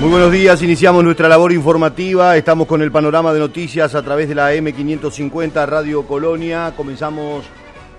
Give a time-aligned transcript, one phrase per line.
[0.00, 4.28] Muy buenos días, iniciamos nuestra labor informativa, estamos con el panorama de noticias a través
[4.28, 7.44] de la M550 Radio Colonia, comenzamos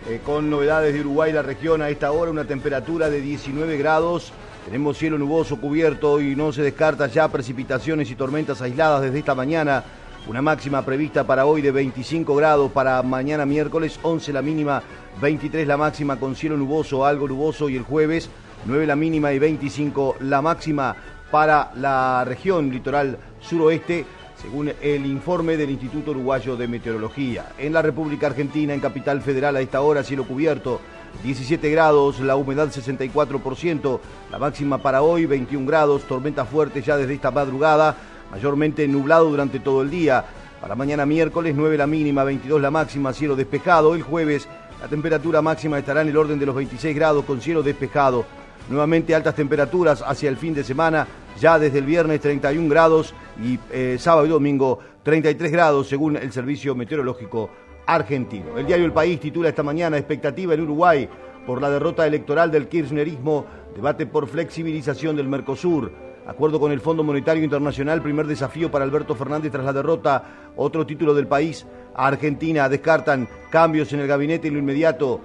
[0.08, 4.34] eh, con novedades de Uruguay, la región a esta hora, una temperatura de 19 grados,
[4.66, 9.34] tenemos cielo nuboso cubierto y no se descarta ya precipitaciones y tormentas aisladas desde esta
[9.34, 9.84] mañana,
[10.28, 14.84] una máxima prevista para hoy de 25 grados, para mañana miércoles 11 la mínima,
[15.22, 18.30] 23 la máxima con cielo nuboso, algo nuboso y el jueves
[18.66, 20.96] 9 la mínima y 25 la máxima
[21.32, 27.54] para la región litoral suroeste, según el informe del Instituto Uruguayo de Meteorología.
[27.58, 30.82] En la República Argentina, en Capital Federal, a esta hora, cielo cubierto,
[31.24, 34.00] 17 grados, la humedad 64%,
[34.32, 37.96] la máxima para hoy 21 grados, tormenta fuerte ya desde esta madrugada,
[38.32, 40.26] mayormente nublado durante todo el día.
[40.62, 43.96] Para mañana miércoles 9 la mínima, 22 la máxima, cielo despejado.
[43.96, 44.48] El jueves
[44.82, 48.26] la temperatura máxima estará en el orden de los 26 grados con cielo despejado.
[48.70, 51.08] Nuevamente altas temperaturas hacia el fin de semana,
[51.40, 56.32] ya desde el viernes 31 grados y eh, sábado y domingo 33 grados según el
[56.32, 57.50] Servicio Meteorológico
[57.86, 58.58] Argentino.
[58.58, 61.08] El diario El País titula esta mañana expectativa en Uruguay
[61.46, 65.92] por la derrota electoral del kirchnerismo, debate por flexibilización del Mercosur.
[66.26, 70.24] Acuerdo con el Fondo Monetario Internacional, primer desafío para Alberto Fernández tras la derrota.
[70.56, 75.22] Otro título del país, Argentina, descartan cambios en el gabinete en lo inmediato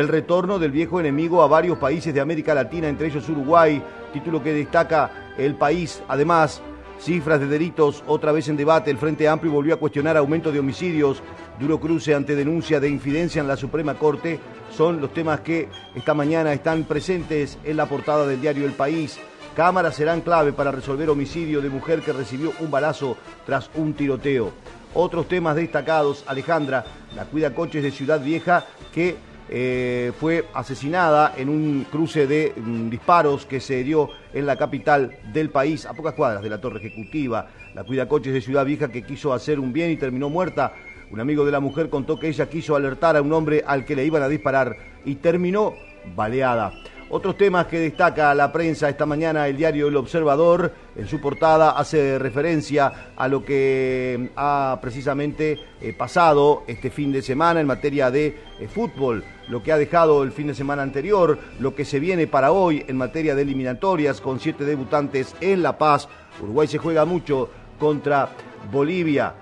[0.00, 3.80] el retorno del viejo enemigo a varios países de América Latina, entre ellos Uruguay,
[4.12, 6.02] título que destaca el país.
[6.08, 6.60] Además,
[6.98, 8.90] cifras de delitos otra vez en debate.
[8.90, 11.22] El Frente Amplio volvió a cuestionar aumento de homicidios.
[11.60, 14.40] Duro cruce ante denuncia de infidencia en la Suprema Corte.
[14.76, 19.20] Son los temas que esta mañana están presentes en la portada del diario El País.
[19.54, 24.50] Cámaras serán clave para resolver homicidio de mujer que recibió un balazo tras un tiroteo.
[24.92, 26.84] Otros temas destacados, Alejandra,
[27.14, 29.16] la cuida coches de Ciudad Vieja, que
[29.48, 35.18] eh, fue asesinada en un cruce de mm, disparos que se dio en la capital
[35.32, 37.48] del país, a pocas cuadras de la torre ejecutiva.
[37.74, 40.72] La cuida coches de Ciudad Vieja que quiso hacer un bien y terminó muerta.
[41.10, 43.94] Un amigo de la mujer contó que ella quiso alertar a un hombre al que
[43.94, 45.74] le iban a disparar y terminó
[46.16, 46.72] baleada.
[47.16, 51.70] Otros temas que destaca la prensa esta mañana, el diario El Observador, en su portada
[51.70, 58.10] hace referencia a lo que ha precisamente eh, pasado este fin de semana en materia
[58.10, 62.00] de eh, fútbol, lo que ha dejado el fin de semana anterior, lo que se
[62.00, 66.08] viene para hoy en materia de eliminatorias con siete debutantes en La Paz.
[66.42, 67.48] Uruguay se juega mucho
[67.78, 68.30] contra
[68.72, 69.34] Bolivia.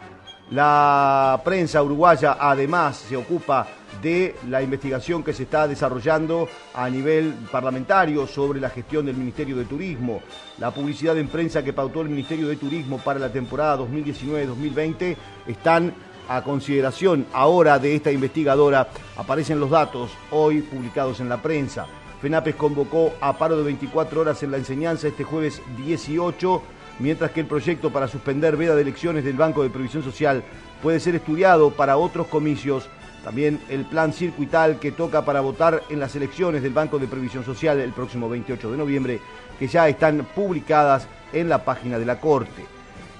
[0.50, 3.66] La prensa uruguaya además se ocupa
[4.02, 9.56] de la investigación que se está desarrollando a nivel parlamentario sobre la gestión del Ministerio
[9.56, 10.20] de Turismo,
[10.58, 15.94] la publicidad en prensa que pautó el Ministerio de Turismo para la temporada 2019-2020 están
[16.28, 18.88] a consideración ahora de esta investigadora.
[19.16, 21.86] Aparecen los datos hoy publicados en la prensa.
[22.20, 26.62] FENAPES convocó a paro de 24 horas en la enseñanza este jueves 18
[26.98, 30.42] mientras que el proyecto para suspender veda de elecciones del Banco de Previsión Social
[30.82, 32.88] puede ser estudiado para otros comicios.
[33.24, 37.44] También el plan circuital que toca para votar en las elecciones del Banco de Previsión
[37.44, 39.20] Social el próximo 28 de noviembre,
[39.58, 42.64] que ya están publicadas en la página de la Corte.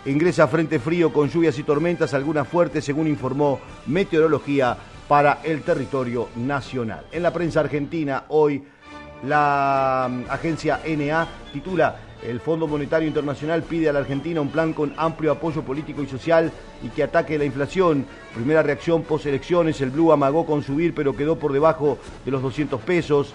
[0.04, 4.76] Ingresa frente frío con lluvias y tormentas, algunas fuertes, según informó Meteorología
[5.06, 7.06] para el territorio nacional.
[7.12, 8.64] En la prensa argentina, hoy
[9.24, 14.72] la mm, agencia NA titula el Fondo Monetario Internacional pide a la Argentina un plan
[14.72, 16.52] con amplio apoyo político y social
[16.82, 18.06] y que ataque la inflación.
[18.34, 22.42] Primera reacción post elecciones, el Blue amagó con subir pero quedó por debajo de los
[22.42, 23.34] 200 pesos.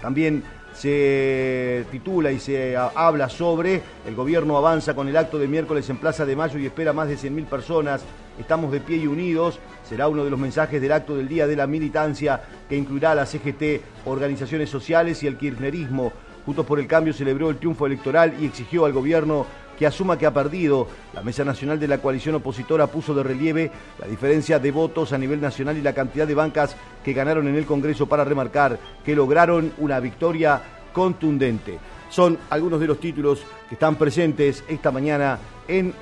[0.00, 5.88] También se titula y se habla sobre el gobierno avanza con el acto de miércoles
[5.88, 8.04] en Plaza de Mayo y espera más de 100.000 personas.
[8.38, 9.60] Estamos de pie y unidos.
[9.88, 13.14] Será uno de los mensajes del acto del Día de la Militancia que incluirá a
[13.14, 16.12] la CGT, organizaciones sociales y el kirchnerismo.
[16.44, 19.46] Juntos por el Cambio celebró el triunfo electoral y exigió al gobierno
[19.78, 20.88] que asuma que ha perdido.
[21.12, 25.18] La Mesa Nacional de la Coalición Opositora puso de relieve la diferencia de votos a
[25.18, 29.14] nivel nacional y la cantidad de bancas que ganaron en el Congreso para remarcar que
[29.14, 30.60] lograron una victoria
[30.92, 31.78] contundente.
[32.10, 35.92] Son algunos de los títulos que están presentes esta mañana en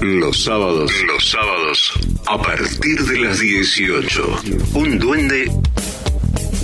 [0.00, 1.92] Los sábados, los sábados,
[2.26, 4.40] a partir de las 18,
[4.74, 5.50] un duende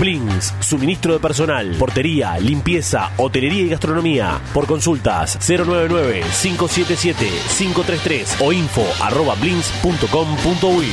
[0.00, 4.40] Blins, suministro de personal, portería, limpieza, hotelería y gastronomía.
[4.52, 10.88] Por consultas 099-577-533 o info arroba blins.com.uy.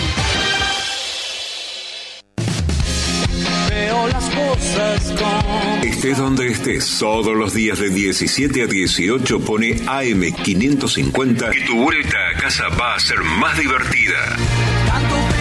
[5.83, 12.17] Estés donde estés, todos los días de 17 a 18 pone AM550 y tu vuelta
[12.29, 15.40] a casa va a ser más divertida.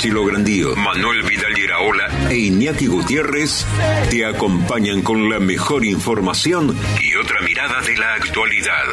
[0.00, 3.66] Chilo Grandío, Manuel Vidal Iraola e Iñaki Gutiérrez
[4.08, 8.86] te acompañan con la mejor información y otra mirada de la actualidad.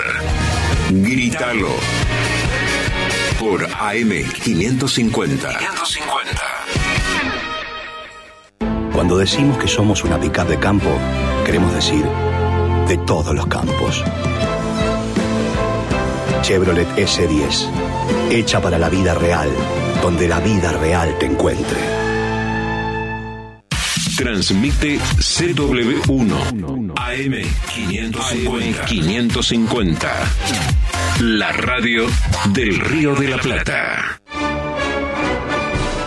[0.89, 1.69] Grítalo
[3.39, 5.57] por AM550.
[8.91, 10.89] Cuando decimos que somos una pickup de campo,
[11.45, 12.03] queremos decir
[12.89, 14.03] de todos los campos.
[16.41, 17.69] Chevrolet S10,
[18.29, 19.49] hecha para la vida real,
[20.07, 21.77] donde la vida real te encuentre.
[24.15, 28.85] Transmite CW1 AM550.
[28.85, 30.09] 550.
[31.23, 32.05] La radio
[32.53, 34.21] del Río de la Plata.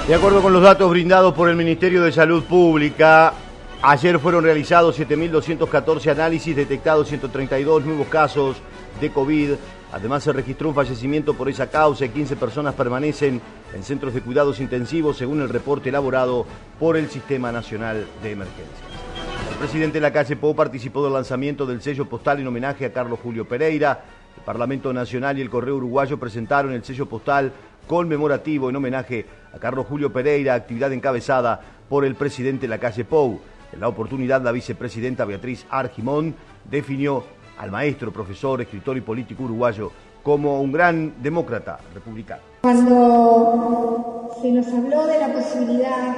[0.08, 3.34] De acuerdo con los datos brindados por el Ministerio de Salud Pública,
[3.82, 8.56] ayer fueron realizados 7.214 análisis, detectados 132 nuevos casos
[8.98, 9.50] de COVID.
[9.92, 13.40] Además se registró un fallecimiento por esa causa y 15 personas permanecen
[13.74, 16.46] en centros de cuidados intensivos según el reporte elaborado
[16.78, 18.78] por el Sistema Nacional de Emergencias.
[19.50, 22.92] El presidente de la calle Pou participó del lanzamiento del sello postal en homenaje a
[22.92, 24.04] Carlos Julio Pereira.
[24.36, 27.52] El Parlamento Nacional y el Correo Uruguayo presentaron el sello postal
[27.86, 33.04] conmemorativo en homenaje a Carlos Julio Pereira, actividad encabezada por el presidente de la calle
[33.04, 33.40] Pou.
[33.72, 36.34] En la oportunidad, la vicepresidenta Beatriz Argimón
[36.70, 37.24] definió
[37.60, 39.92] al maestro, profesor, escritor y político uruguayo
[40.22, 42.40] como un gran demócrata republicano.
[42.62, 46.08] Cuando se nos habló de la posibilidad,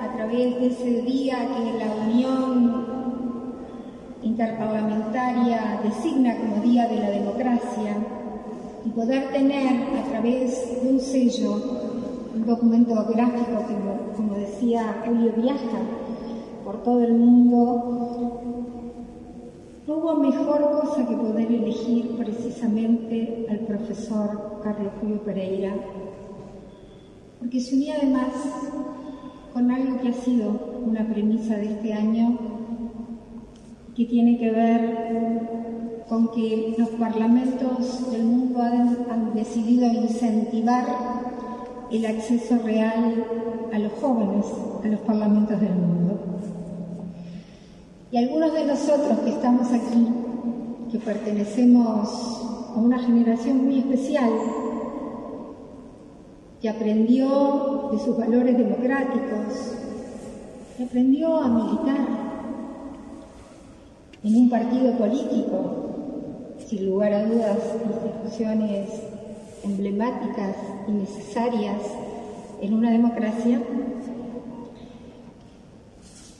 [0.00, 2.86] a través de ese día que la Unión
[4.22, 7.96] Interparlamentaria designa como Día de la Democracia,
[8.86, 11.60] y poder tener a través de un sello,
[12.34, 15.78] un documento gráfico que, como decía Julio, viaja
[16.64, 18.65] por todo el mundo,
[20.18, 25.74] mejor cosa que poder elegir precisamente al profesor Carlos Julio Pereira,
[27.38, 28.32] porque se unía además
[29.52, 32.38] con algo que ha sido una premisa de este año,
[33.94, 40.84] que tiene que ver con que los parlamentos del mundo han, decidido incentivar
[41.90, 43.24] el acceso real
[43.72, 44.46] a los jóvenes
[44.82, 46.35] a los parlamentos del mundo.
[48.10, 50.06] Y algunos de nosotros que estamos aquí,
[50.92, 52.08] que pertenecemos
[52.74, 54.30] a una generación muy especial,
[56.60, 59.74] que aprendió de sus valores democráticos,
[60.76, 62.06] que aprendió a militar
[64.22, 65.86] en un partido político
[66.66, 68.88] sin lugar a dudas, instituciones
[69.64, 70.56] emblemáticas
[70.88, 71.82] y necesarias
[72.60, 73.60] en una democracia,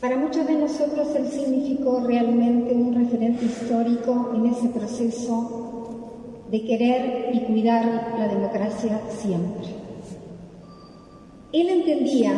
[0.06, 7.30] para muchos de nosotros él significó realmente un referente histórico en ese proceso de querer
[7.34, 9.66] y cuidar la democracia siempre.
[11.52, 12.34] Él entendía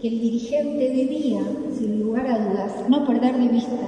[0.00, 1.42] que el dirigente debía,
[1.78, 3.86] sin lugar a dudas, no perder de vista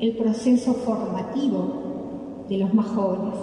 [0.00, 3.38] el proceso formativo de los más jóvenes.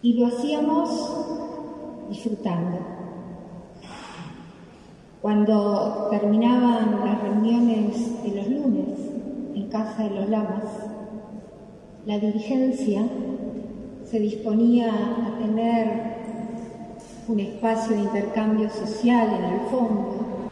[0.00, 0.88] Y lo hacíamos
[2.08, 2.93] disfrutando.
[5.24, 8.98] Cuando terminaban las reuniones de los lunes
[9.54, 10.64] en casa de los lamas,
[12.04, 13.06] la dirigencia
[14.04, 16.16] se disponía a tener
[17.26, 20.50] un espacio de intercambio social en el fondo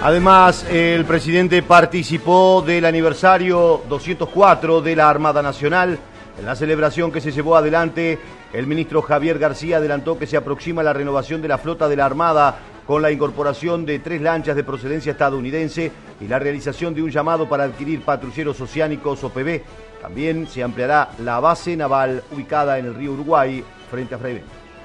[0.00, 5.98] Además, el presidente participó del aniversario 204 de la Armada Nacional.
[6.38, 8.16] En la celebración que se llevó adelante,
[8.52, 12.06] el ministro Javier García adelantó que se aproxima la renovación de la flota de la
[12.06, 12.58] Armada
[12.88, 15.92] con la incorporación de tres lanchas de procedencia estadounidense
[16.22, 19.60] y la realización de un llamado para adquirir patrulleros oceánicos OPB.
[20.00, 24.40] También se ampliará la base naval ubicada en el río Uruguay frente a Freire.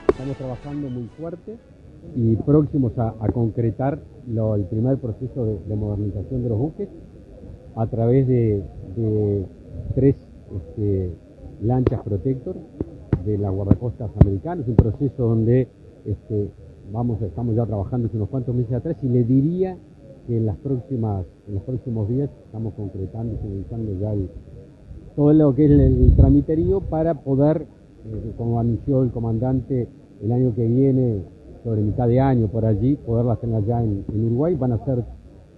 [0.10, 1.57] Estamos trabajando muy fuerte
[2.13, 6.89] y próximos a, concretar el primer proceso de, modernización de los buques
[7.77, 8.65] a través de,
[9.95, 10.17] tres
[10.53, 11.10] este,
[11.62, 12.57] lanchas protector
[13.24, 15.69] de las guardacostas americanas, un proceso donde
[16.05, 16.50] este,
[16.91, 19.77] vamos, estamos ya trabajando hace unos cuantos meses atrás y le diría
[20.27, 24.13] que en las próximas, en los próximos días estamos concretando y finalizando ya
[25.15, 27.65] todo lo que es el, tramiterío para poder,
[28.05, 29.87] eh, como anunció el comandante,
[30.21, 31.21] el año que viene,
[31.63, 34.55] sobre mitad de año por allí, poderlas tener allá en, Uruguay.
[34.55, 35.03] Van a ser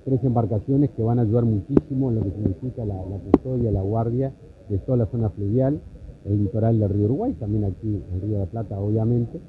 [0.04, 3.82] tres embarcaciones que van a ayudar muchísimo en lo que significa la, la custodia, la
[3.82, 4.34] guardia
[4.70, 5.80] de toda la zona fluvial,
[6.26, 9.40] el litoral del río Uruguay, también aquí en Río de la Plata, obviamente.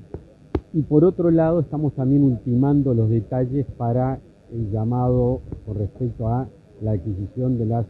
[0.77, 4.21] Y por otro lado, estamos también ultimando los detalles para
[4.53, 6.47] el llamado con respecto a
[6.83, 7.87] la adquisición de las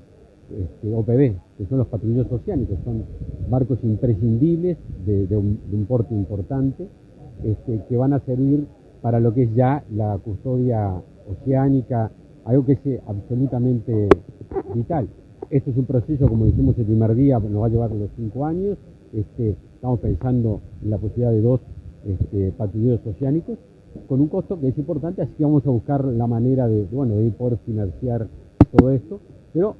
[0.57, 3.03] este, OPB, que son los patrulleros oceánicos, son
[3.51, 6.87] barcos imprescindibles de, un, porte importante,
[7.43, 8.69] este, que van a servir
[9.03, 12.13] para lo que es ya la custodia oceánica,
[12.45, 14.09] algo que es absolutamente
[14.77, 15.09] vital.
[15.51, 18.47] Esto es un proceso, como dijimos el primer día, nos va a llevar los cinco
[18.47, 18.79] años.
[19.13, 21.61] Este, estamos pensando en la posibilidad de dos
[22.07, 23.59] este, patrulleros oceánicos,
[24.09, 27.17] con un costo que es importante, así que vamos a buscar la manera de, bueno,
[27.17, 28.29] de poder financiar
[28.77, 29.21] todo esto,
[29.53, 29.77] pero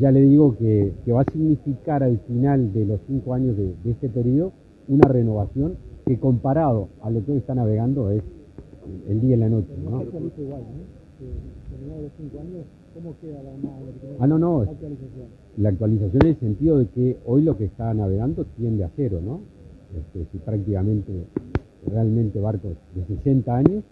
[0.00, 4.08] ya le digo que, va a significar al final de los cinco años de, este
[4.08, 4.52] periodo
[4.88, 8.22] una renovación que comparado a lo que hoy está navegando es
[9.08, 9.68] el día y la noche.
[9.84, 9.90] ¿no?
[12.94, 13.50] ¿Cómo queda la
[14.18, 14.64] Ah, no, no.
[15.56, 19.20] La actualización en el sentido de que hoy lo que está navegando tiende a cero,
[19.24, 19.40] ¿no?
[19.96, 21.12] Este, si prácticamente,
[21.88, 23.84] realmente barcos de 60 años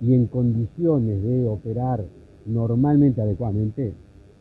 [0.00, 2.04] y en condiciones de operar
[2.46, 3.92] normalmente, adecuadamente,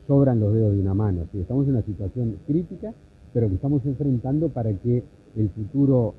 [0.07, 1.25] sobran los dedos de una mano.
[1.33, 2.93] estamos en una situación crítica,
[3.33, 5.03] pero que estamos enfrentando para que
[5.35, 6.15] el futuro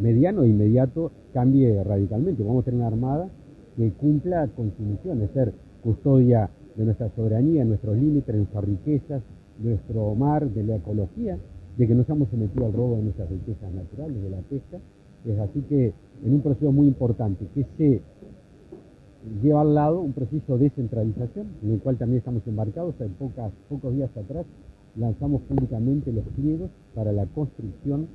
[0.00, 2.42] mediano e inmediato cambie radicalmente.
[2.42, 3.28] Vamos a tener una armada
[3.76, 9.22] que cumpla con su misión, de ser custodia de nuestra soberanía, nuestros límites, nuestras riquezas,
[9.62, 11.38] nuestro mar, de la ecología,
[11.76, 14.78] de que no seamos sometidos al robo de nuestras riquezas naturales, de la pesca.
[15.26, 15.92] Es así que
[16.24, 18.02] en un proceso muy importante que se
[19.42, 22.94] lleva al lado un proceso de descentralización, en el cual también estamos embarcados.
[23.00, 23.14] En
[23.68, 24.46] pocos días atrás
[24.96, 28.08] lanzamos públicamente los pliegos para la construcción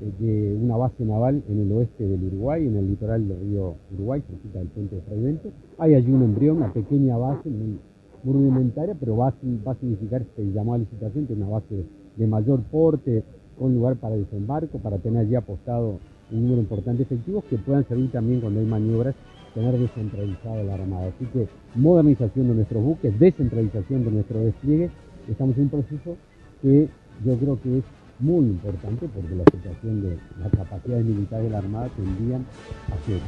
[0.00, 3.74] eh, de una base naval en el oeste del Uruguay, en el litoral del río
[3.94, 5.50] Uruguay, cerquita del puente de Fraivento.
[5.78, 7.78] Hay allí un embrión, una pequeña base muy,
[8.24, 11.84] rudimentaria, pero va a, significar este llamado a licitación, que es una base
[12.16, 13.22] de mayor porte,
[13.58, 15.98] con lugar para desembarco, para tener allí apostado
[16.30, 19.14] un número importante de efectivos que puedan servir también cuando hay maniobras
[19.54, 21.08] tener descentralizada la Armada.
[21.08, 24.90] Así que modernización de nuestros buques, descentralización de nuestro despliegue,
[25.28, 26.16] estamos en un proceso
[26.62, 26.88] que
[27.24, 27.84] yo creo que es
[28.20, 32.44] muy importante porque la situación de las capacidades militares de la Armada tendrían
[32.88, 33.20] a ser.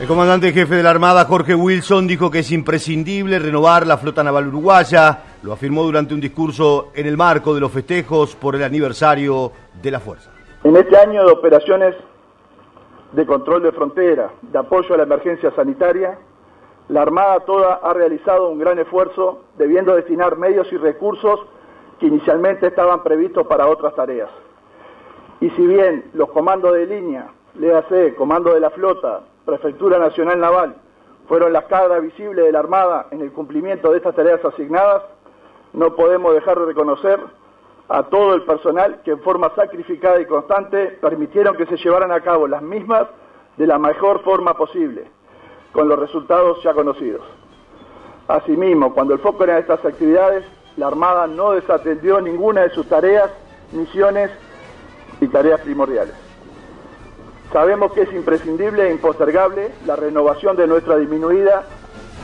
[0.00, 4.24] El comandante jefe de la Armada, Jorge Wilson, dijo que es imprescindible renovar la flota
[4.24, 5.20] naval uruguaya.
[5.44, 9.90] Lo afirmó durante un discurso en el marco de los festejos por el aniversario de
[9.92, 10.33] la Fuerza.
[10.64, 11.94] En este año de operaciones
[13.12, 16.18] de control de frontera, de apoyo a la emergencia sanitaria,
[16.88, 21.38] la Armada toda ha realizado un gran esfuerzo debiendo destinar medios y recursos
[22.00, 24.30] que inicialmente estaban previstos para otras tareas.
[25.42, 30.76] Y si bien los comandos de línea, LEAC, Comando de la Flota, Prefectura Nacional Naval,
[31.28, 35.02] fueron las caras visibles de la Armada en el cumplimiento de estas tareas asignadas,
[35.74, 37.20] no podemos dejar de reconocer
[37.88, 42.20] a todo el personal que en forma sacrificada y constante permitieron que se llevaran a
[42.20, 43.06] cabo las mismas
[43.56, 45.04] de la mejor forma posible,
[45.72, 47.22] con los resultados ya conocidos.
[48.26, 50.44] Asimismo, cuando el foco era estas actividades,
[50.76, 53.30] la Armada no desatendió ninguna de sus tareas,
[53.72, 54.30] misiones
[55.20, 56.14] y tareas primordiales.
[57.52, 61.64] Sabemos que es imprescindible e impostergable la renovación de nuestra disminuida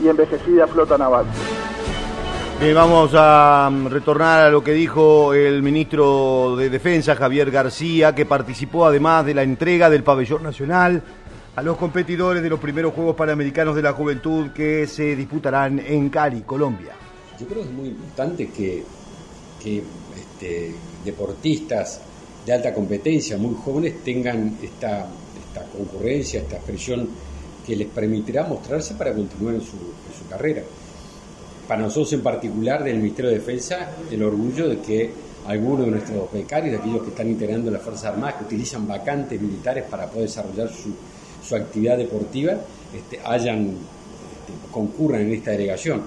[0.01, 1.25] y envejecida flota naval.
[2.61, 8.13] Bien, vamos a mm, retornar a lo que dijo el ministro de Defensa, Javier García,
[8.13, 11.01] que participó además de la entrega del pabellón nacional
[11.55, 16.11] a los competidores de los primeros Juegos Panamericanos de la Juventud que se disputarán en
[16.11, 16.91] Cali, Colombia.
[17.39, 18.83] Yo creo que es muy importante que,
[19.65, 21.99] este, deportistas
[22.45, 25.07] de alta competencia, muy jóvenes, tengan esta,
[25.47, 27.09] esta concurrencia, esta expresión
[27.65, 30.61] que les permitirá mostrarse para continuar en su carrera
[31.71, 35.09] para nosotros en particular del Ministerio de Defensa, el orgullo de que
[35.47, 39.39] algunos de nuestros becarios, de aquellos que están integrando las Fuerzas Armadas, que utilizan vacantes
[39.39, 42.57] militares para poder desarrollar su, actividad deportiva,
[42.93, 46.01] este, hayan, este, concurran en esta delegación.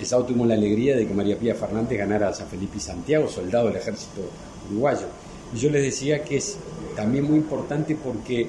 [0.00, 2.80] El sábado tuvimos la alegría de que María Pía Fernández ganara a San Felipe y
[2.80, 4.22] Santiago, soldado del ejército
[4.68, 5.06] uruguayo.
[5.54, 6.56] Y yo les decía que es
[6.96, 8.48] también muy importante porque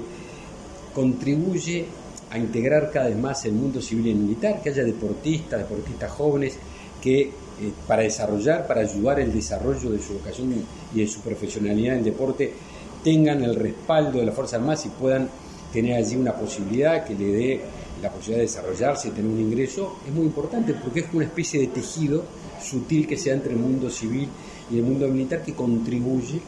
[0.92, 1.86] contribuye
[2.34, 6.56] a integrar cada vez más el mundo civil y militar, que haya deportistas, deportistas jóvenes,
[7.00, 7.30] que eh,
[7.86, 10.52] para desarrollar, para ayudar el desarrollo de su vocación
[10.92, 12.52] y de su profesionalidad en deporte,
[13.04, 15.28] tengan el respaldo de la Fuerza Armadas y puedan
[15.72, 17.60] tener allí una posibilidad que le dé
[18.02, 21.60] la posibilidad de desarrollarse y tener un ingreso, es muy importante porque es una especie
[21.60, 22.24] de tejido
[22.60, 24.28] sutil que sea entre el mundo civil
[24.70, 26.40] y el mundo militar que contribuye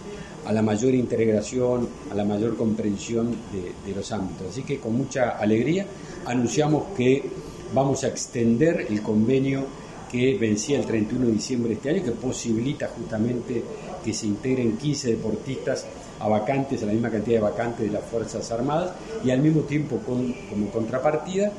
[0.47, 4.49] a la mayor integración, a la mayor comprensión de, los ámbitos.
[4.51, 5.87] Así que con mucha alegría
[6.25, 7.29] anunciamos que
[7.75, 9.65] vamos a extender el convenio
[10.11, 13.63] que vencía el 31 de diciembre de este año, que posibilita justamente
[14.05, 15.85] que se integren 15 deportistas
[16.21, 18.93] a vacantes, a la misma cantidad de vacantes de las Fuerzas Armadas,
[19.25, 21.51] y al mismo tiempo con, como contrapartida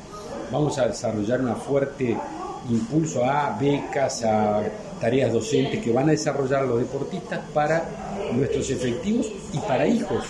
[0.50, 2.16] vamos a desarrollar un fuerte
[2.70, 4.62] impulso a becas, a
[5.00, 7.84] tareas docentes que van a desarrollar los deportistas para
[8.32, 10.24] nuestros efectivos y para hijos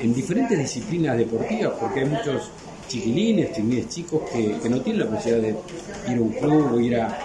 [0.00, 2.50] en diferentes disciplinas deportivas, porque hay muchos
[2.88, 6.96] chiquilines, chiquilines chicos que, no tienen la posibilidad de ir a un club o ir
[6.96, 7.18] a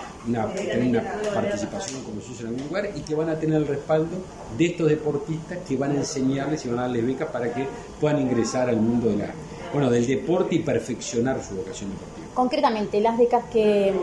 [0.55, 1.03] tener una
[1.33, 4.17] participación como sucede en algún lugar y que van a tener el respaldo
[4.57, 7.65] de estos deportistas que van a enseñarles y van a darles becas para que
[7.99, 9.33] puedan ingresar al mundo de la,
[9.73, 12.27] bueno, del deporte y perfeccionar su vocación deportiva.
[12.33, 13.93] Concretamente, las becas que,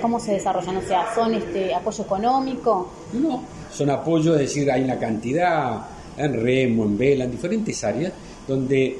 [0.00, 0.76] ¿cómo se desarrollan?
[0.76, 2.90] O sea, ¿son este apoyo económico?
[3.12, 3.42] No,
[3.72, 8.12] son apoyo, es decir, hay una cantidad en remo, en vela, en diferentes áreas,
[8.46, 8.98] donde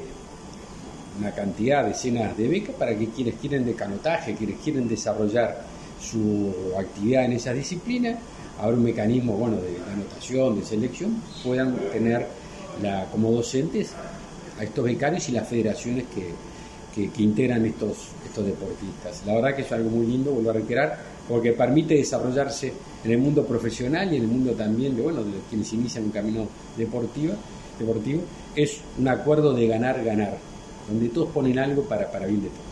[1.19, 5.63] una cantidad, decenas de becas para que quienes quieren de canotaje, quienes quieren desarrollar
[5.99, 8.17] su actividad en esa disciplina,
[8.59, 12.27] habrá un mecanismo bueno, de anotación, de selección, puedan tener
[12.81, 13.91] la, como docentes
[14.59, 16.33] a estos becarios y las federaciones que,
[17.17, 19.21] integran estos, estos deportistas.
[19.27, 20.97] La verdad que es algo muy lindo, vuelvo a reiterar,
[21.29, 22.73] porque permite desarrollarse
[23.03, 26.11] en el mundo profesional y en el mundo también de, bueno, de quienes inician un
[26.11, 27.35] camino deportivo.
[27.77, 28.23] deportivo.
[28.55, 30.39] Es un acuerdo de ganar-ganar,
[30.87, 32.67] donde todos ponen algo para, para bien de todos.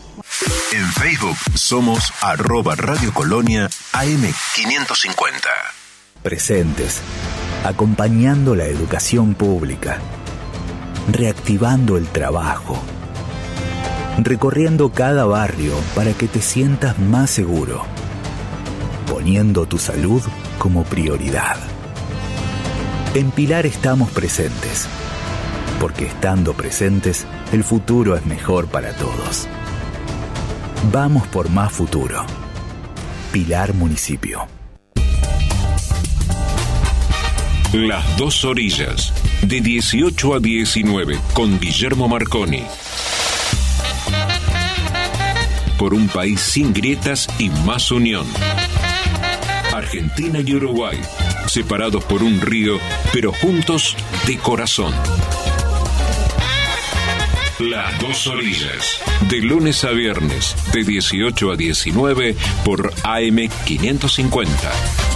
[0.72, 5.76] En Facebook somos arroba Radio Colonia AM550.
[6.22, 7.00] Presentes,
[7.64, 10.00] acompañando la educación pública,
[11.10, 12.78] reactivando el trabajo,
[14.18, 17.82] recorriendo cada barrio para que te sientas más seguro,
[19.08, 20.22] poniendo tu salud
[20.58, 21.56] como prioridad.
[23.14, 24.88] En Pilar estamos presentes,
[25.80, 29.48] porque estando presentes, el futuro es mejor para todos.
[30.92, 32.24] Vamos por más futuro.
[33.32, 34.46] Pilar Municipio.
[37.72, 39.12] Las dos orillas,
[39.46, 42.64] de 18 a 19 con Guillermo Marconi.
[45.78, 48.26] Por un país sin grietas y más unión.
[49.72, 50.98] Argentina y Uruguay,
[51.46, 52.78] separados por un río,
[53.12, 54.92] pero juntos de corazón.
[57.60, 59.00] Las dos orillas.
[59.28, 65.15] De lunes a viernes, de 18 a 19 por AM550.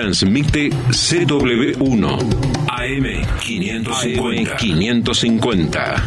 [0.00, 1.76] Transmite CW1
[2.66, 4.56] AM550.
[4.56, 6.06] 550.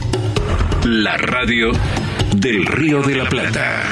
[0.86, 1.72] La radio
[2.36, 3.84] del Río de la Plata.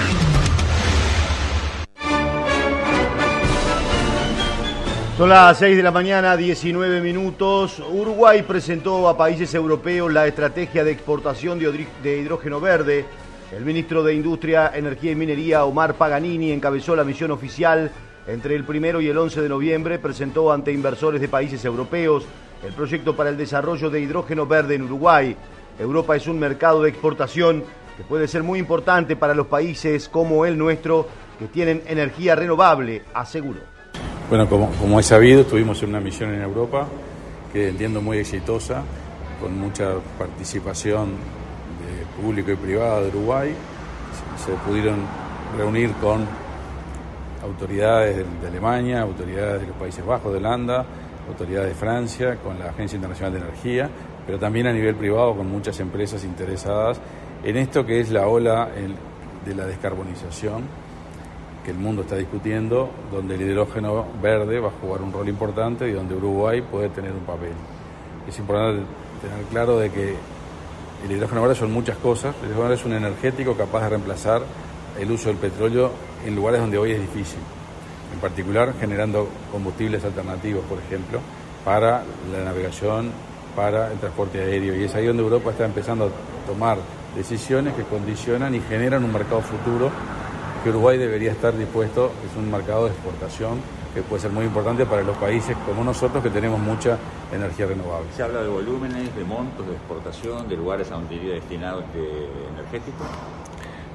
[5.20, 7.78] Son las 6 de la mañana, 19 minutos.
[7.88, 13.06] Uruguay presentó a países europeos la estrategia de exportación de hidrógeno verde.
[13.56, 17.92] El ministro de Industria, Energía y Minería, Omar Paganini, encabezó la misión oficial
[18.28, 20.00] entre el primero y el 11 de noviembre.
[20.00, 22.26] Presentó ante inversores de países europeos
[22.66, 25.36] el proyecto para el desarrollo de hidrógeno verde en Uruguay.
[25.80, 27.64] Europa es un mercado de exportación
[27.98, 31.08] que puede ser muy importante para los países como el nuestro
[31.40, 33.60] que tienen energía renovable, aseguró.
[34.30, 36.88] Bueno, como, como he sabido, estuvimos en una misión en Europa
[37.52, 38.84] que entiendo muy exitosa,
[39.42, 43.54] con mucha participación de público y privado de Uruguay.
[44.46, 45.00] Se, pudieron
[45.58, 46.26] reunir con
[47.44, 50.86] autoridades de, Alemania, autoridades de los Países Bajos, de Holanda,
[51.28, 53.90] autoridades de Francia, con la Agencia Internacional de Energía,
[54.26, 57.00] pero también a nivel privado con muchas empresas interesadas
[57.44, 58.70] en esto que es la ola
[59.46, 60.64] de la descarbonización
[61.64, 65.88] que el mundo está discutiendo, donde el hidrógeno verde va a jugar un rol importante
[65.88, 67.54] y donde Uruguay puede tener un papel.
[68.28, 68.84] Es importante
[69.22, 70.16] tener claro de que
[71.06, 72.36] el hidrógeno verde son muchas cosas.
[72.42, 74.42] El hidrógeno verde es un energético capaz de reemplazar
[75.00, 75.92] el uso del petróleo
[76.26, 77.40] en lugares donde hoy es difícil.
[78.14, 81.20] En particular generando combustibles alternativos, por ejemplo,
[81.64, 83.12] para la navegación,
[83.56, 84.76] para el transporte aéreo.
[84.76, 86.78] Y es ahí donde Europa está empezando a tomar
[87.16, 89.92] decisiones que condicionan y generan un mercado futuro
[90.64, 93.60] que Uruguay debería estar dispuesto, es un mercado de exportación
[93.94, 96.98] que puede ser muy importante para los países como nosotros que tenemos mucha
[97.34, 98.08] energía renovable.
[98.16, 102.28] Se habla de volúmenes, de montos, de exportación, de lugares a donde iría destinado este
[102.54, 103.04] energético.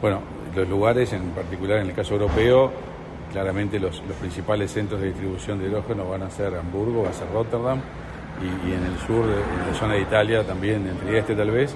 [0.01, 0.21] Bueno,
[0.55, 2.71] los lugares, en particular en el caso europeo,
[3.33, 7.29] claramente los, principales centros de distribución de hidrógeno van a ser Hamburgo, va a ser
[7.33, 7.81] Rotterdam,
[8.41, 11.75] y, en el sur, en la zona de Italia también, en Trieste tal vez.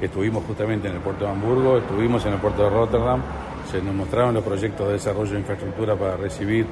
[0.00, 3.22] Estuvimos justamente en el puerto de Hamburgo, estuvimos en el puerto de Rotterdam,
[3.70, 6.66] se nos mostraron los proyectos de desarrollo de infraestructura para recibir,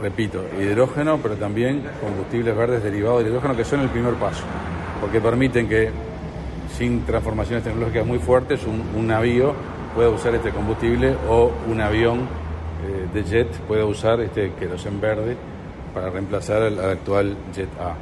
[0.00, 4.44] repito, hidrógeno, pero también combustibles verdes derivados de hidrógeno, que son el primer paso,
[5.00, 5.90] porque permiten que,
[6.76, 9.52] sin transformaciones tecnológicas muy fuertes, un, navío
[9.96, 12.18] pueda usar este combustible o un avión
[12.84, 15.34] eh, de jet pueda usar este querosén verde
[15.94, 17.94] para reemplazar al, actual jet A.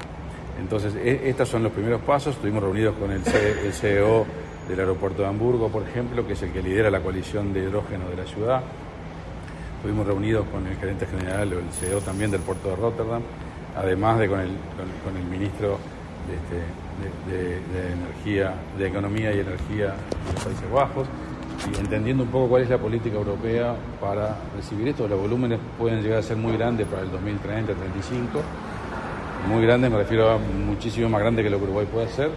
[0.60, 2.34] Entonces, e, estos son los primeros pasos.
[2.34, 4.26] Estuvimos reunidos con el, CEO
[4.68, 8.08] del aeropuerto de Hamburgo, por ejemplo, que es el que lidera la coalición de hidrógeno
[8.08, 8.60] de la ciudad.
[9.76, 13.22] Estuvimos reunidos con el gerente general o el CEO también del puerto de Rotterdam,
[13.76, 14.50] además de con el,
[15.04, 15.78] con, el ministro
[16.26, 21.06] de, este, de, energía, de economía y energía de los Países Bajos,
[21.72, 25.08] y entendiendo un poco cuál es la política europea para recibir esto.
[25.08, 28.40] Los volúmenes pueden llegar a ser muy grandes para el 2030, 2035.
[29.48, 32.30] Muy grandes, me refiero a muchísimo más grande que lo que Uruguay puede hacer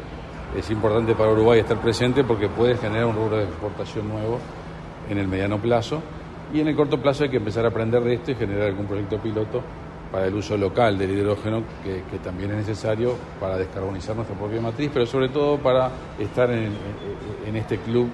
[0.55, 4.39] es importante para Uruguay estar presente porque puede generar un rubro de exportación nuevo
[5.09, 6.01] en el mediano plazo
[6.53, 8.85] y en el corto plazo hay que empezar a aprender de esto y generar algún
[8.85, 9.61] proyecto piloto
[10.11, 14.89] para el uso local del hidrógeno que, también es necesario para descarbonizar nuestra propia matriz,
[14.93, 18.09] pero sobre todo para estar en este club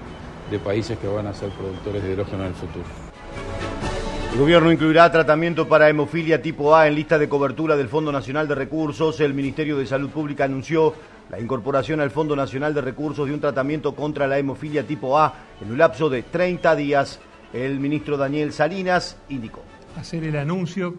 [0.50, 2.84] de países que van a ser productores de hidrógeno en el futuro.
[4.32, 8.48] El gobierno incluirá tratamiento para hemofilia tipo A en lista de cobertura del Fondo Nacional
[8.48, 9.20] de Recursos.
[9.20, 10.92] El Ministerio de Salud Pública anunció
[11.30, 15.34] la incorporación al Fondo Nacional de Recursos de un tratamiento contra la hemofilia tipo A
[15.60, 17.20] en un lapso de 30 días.
[17.52, 19.62] El ministro Daniel Salinas indicó.
[19.96, 20.96] Hacer el anuncio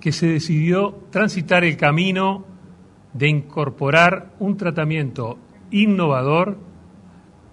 [0.00, 2.44] que se decidió transitar el camino
[3.12, 5.38] de incorporar un tratamiento
[5.70, 6.58] innovador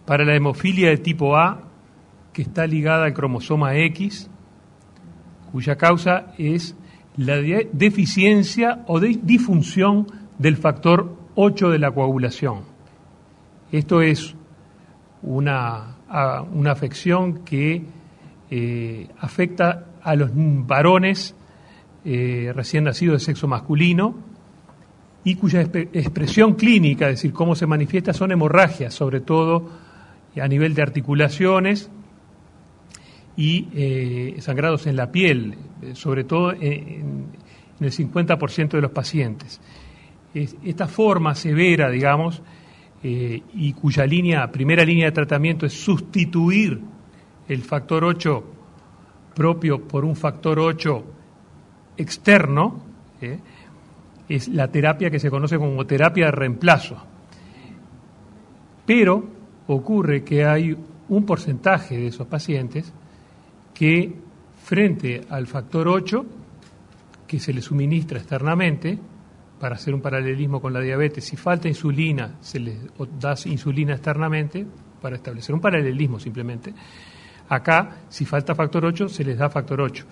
[0.08, 1.64] para la hemofilia de tipo A
[2.32, 4.30] que está ligada al cromosoma X,
[5.52, 6.76] cuya causa es
[7.18, 7.36] la
[7.74, 10.08] deficiencia o disfunción
[10.40, 12.62] del factor 8 de la coagulación.
[13.72, 14.34] Esto es
[15.24, 15.98] una,
[16.54, 17.84] una afección que
[18.50, 21.36] eh, afecta a los varones
[22.06, 24.16] eh, recién nacidos de sexo masculino
[25.26, 29.87] y cuya expresión clínica, es decir, cómo se manifiesta, son hemorragias, sobre todo
[30.42, 31.90] a nivel de articulaciones
[33.36, 35.56] y eh, sangrados en la piel,
[35.94, 37.28] sobre todo en,
[37.80, 39.62] el 50% de los pacientes
[40.64, 42.42] esta forma severa, digamos,
[43.04, 46.80] eh, y cuya línea, primera línea de tratamiento es sustituir
[47.48, 48.44] el factor 8
[49.36, 51.04] propio por un factor 8
[51.98, 52.84] externo,
[53.22, 53.40] eh,
[54.28, 56.98] es la terapia que se conoce como terapia de reemplazo.
[58.86, 59.37] Pero
[59.68, 60.76] ocurre que hay
[61.10, 62.92] un porcentaje de esos pacientes
[63.74, 64.14] que
[64.64, 66.26] frente al factor 8
[67.28, 68.98] que se le suministra externamente,
[69.60, 72.78] para hacer un paralelismo con la diabetes, si falta insulina, se les
[73.20, 74.66] da insulina externamente
[75.02, 76.74] para establecer un paralelismo simplemente.
[77.50, 80.06] Acá, si falta factor 8, se les da factor 8.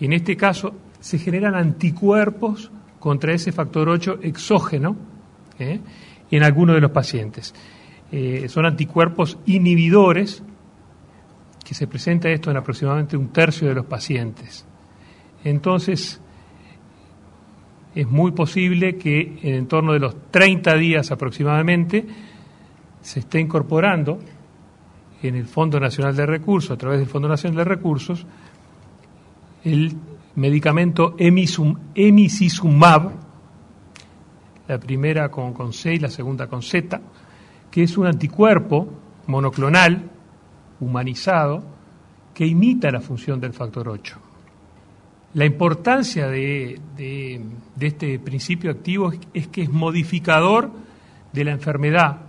[0.00, 4.96] En este caso, se generan anticuerpos contra ese factor 8 exógeno
[5.58, 5.80] ¿eh?
[6.30, 7.54] en algunos de los pacientes.
[8.16, 10.40] Eh, son anticuerpos inhibidores
[11.64, 14.64] que se presenta esto en aproximadamente un tercio de los pacientes.
[15.42, 16.20] Entonces,
[17.92, 22.06] es muy posible que en torno de los 30 días aproximadamente
[23.00, 24.20] se esté incorporando
[25.20, 28.24] en el Fondo Nacional de Recursos, a través del Fondo Nacional de Recursos,
[29.64, 29.92] el
[30.36, 33.10] medicamento emisizumab,
[34.68, 37.00] la primera con, con C y la segunda con Z,
[37.74, 38.88] que es un anticuerpo
[39.26, 40.08] monoclonal,
[40.78, 41.64] humanizado,
[42.32, 44.16] que imita la función del factor 8.
[45.32, 46.78] La importancia de,
[47.80, 50.70] este principio activo es, que es modificador
[51.32, 52.20] de la enfermedad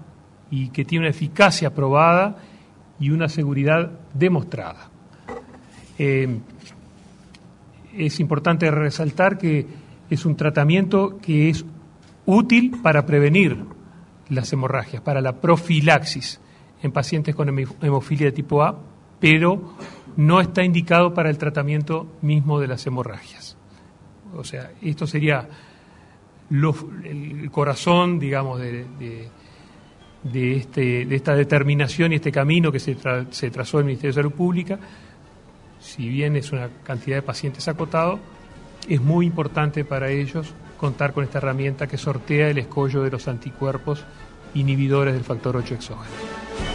[0.49, 2.37] y que tiene una eficacia probada
[2.99, 4.89] y una seguridad demostrada.
[5.99, 6.39] Eh,
[7.95, 9.67] es importante resaltar que
[10.09, 11.63] es un tratamiento que es
[12.25, 13.74] útil para prevenir
[14.29, 16.39] las hemorragias, para la profilaxis
[16.81, 17.49] en pacientes con
[17.81, 18.77] hemofilia de tipo A,
[19.19, 19.75] pero
[20.17, 23.57] no está indicado para el tratamiento mismo de las hemorragias.
[24.35, 25.47] O sea, esto sería
[26.49, 28.85] el corazón, digamos, de,
[30.23, 32.97] de, este, de, esta determinación y este camino que se,
[33.31, 34.79] se trazó el Ministerio de Salud Pública.
[35.79, 38.19] Si bien es una cantidad de pacientes acotado,
[38.87, 40.53] es muy importante para ellos
[40.85, 44.03] contar con esta herramienta que sortea el escollo de los anticuerpos
[44.53, 46.13] inhibidores del factor 8 exógeno.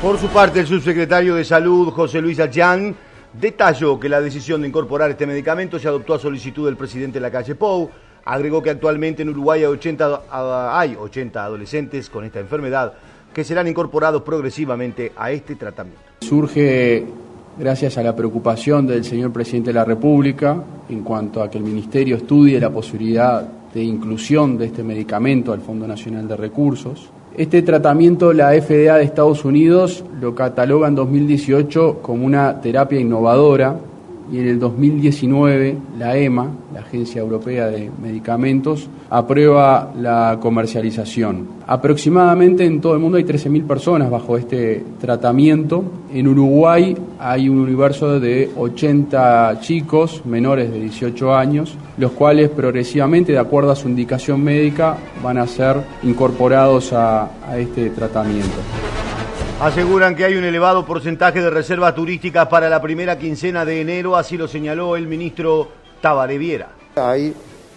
[0.02, 2.96] Por su parte, el subsecretario de Salud, José Luis Ayán,
[3.40, 7.20] detalló que la decisión de incorporar este medicamento se adoptó a solicitud del presidente de
[7.20, 7.88] la calle Pou.
[8.24, 10.22] Agregó que actualmente en Uruguay hay 80,
[10.76, 12.92] hay 80 adolescentes con esta enfermedad
[13.32, 16.02] que serán incorporados progresivamente a este tratamiento.
[16.20, 17.06] Surge
[17.56, 21.64] gracias a la preocupación del señor presidente de la República en cuanto a que el
[21.64, 27.10] Ministerio estudie la posibilidad de inclusión de este medicamento al Fondo Nacional de Recursos.
[27.36, 33.78] Este tratamiento la FDA de Estados Unidos lo cataloga en 2018 como una terapia innovadora
[34.32, 41.48] y en el 2019 la EMA, la Agencia Europea de Medicamentos, aprueba la comercialización.
[41.66, 45.84] Aproximadamente en todo el mundo hay 13.000 personas bajo este tratamiento.
[46.12, 53.32] En Uruguay hay un universo de 80 chicos menores de 18 años, los cuales progresivamente,
[53.32, 58.58] de acuerdo a su indicación médica, van a ser incorporados a, a este tratamiento.
[59.60, 64.16] Aseguran que hay un elevado porcentaje de reservas turísticas para la primera quincena de enero,
[64.16, 65.68] así lo señaló el ministro
[66.00, 66.70] Tabaré Viera.
[66.96, 67.34] Hay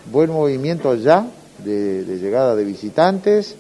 [0.10, 3.58] buen movimiento ya de, llegada de visitantes,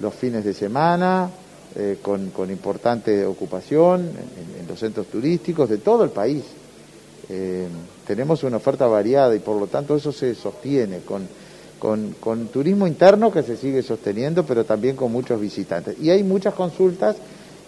[0.00, 1.28] los fines de semana,
[1.74, 4.12] eh, con, importante ocupación
[4.60, 6.44] en, los centros turísticos de todo el país.
[7.28, 7.66] Eh,
[8.06, 11.26] tenemos una oferta variada y por lo tanto eso se sostiene con,
[12.20, 15.96] con turismo interno que se sigue sosteniendo, pero también con muchos visitantes.
[16.00, 17.16] Y hay muchas consultas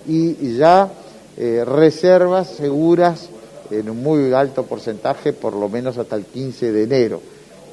[0.08, 0.90] y ya
[1.36, 3.28] eh, reservas seguras
[3.70, 7.20] en un muy alto porcentaje, por lo menos hasta el 15 de enero.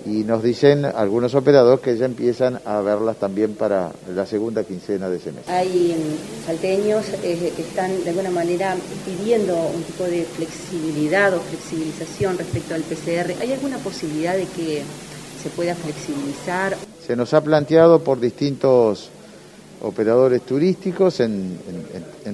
[0.06, 5.10] Y nos dicen algunos operadores que ya empiezan a verlas también para la segunda quincena
[5.10, 5.48] de ese mes.
[5.48, 11.40] Hay mm, salteños eh, que están de alguna manera pidiendo un tipo de flexibilidad o
[11.40, 13.42] flexibilización respecto al PCR.
[13.42, 14.84] ¿Hay alguna posibilidad de que
[15.42, 16.78] se pueda flexibilizar?
[17.04, 19.10] Se nos ha planteado por distintos
[19.86, 21.58] operadores turísticos en,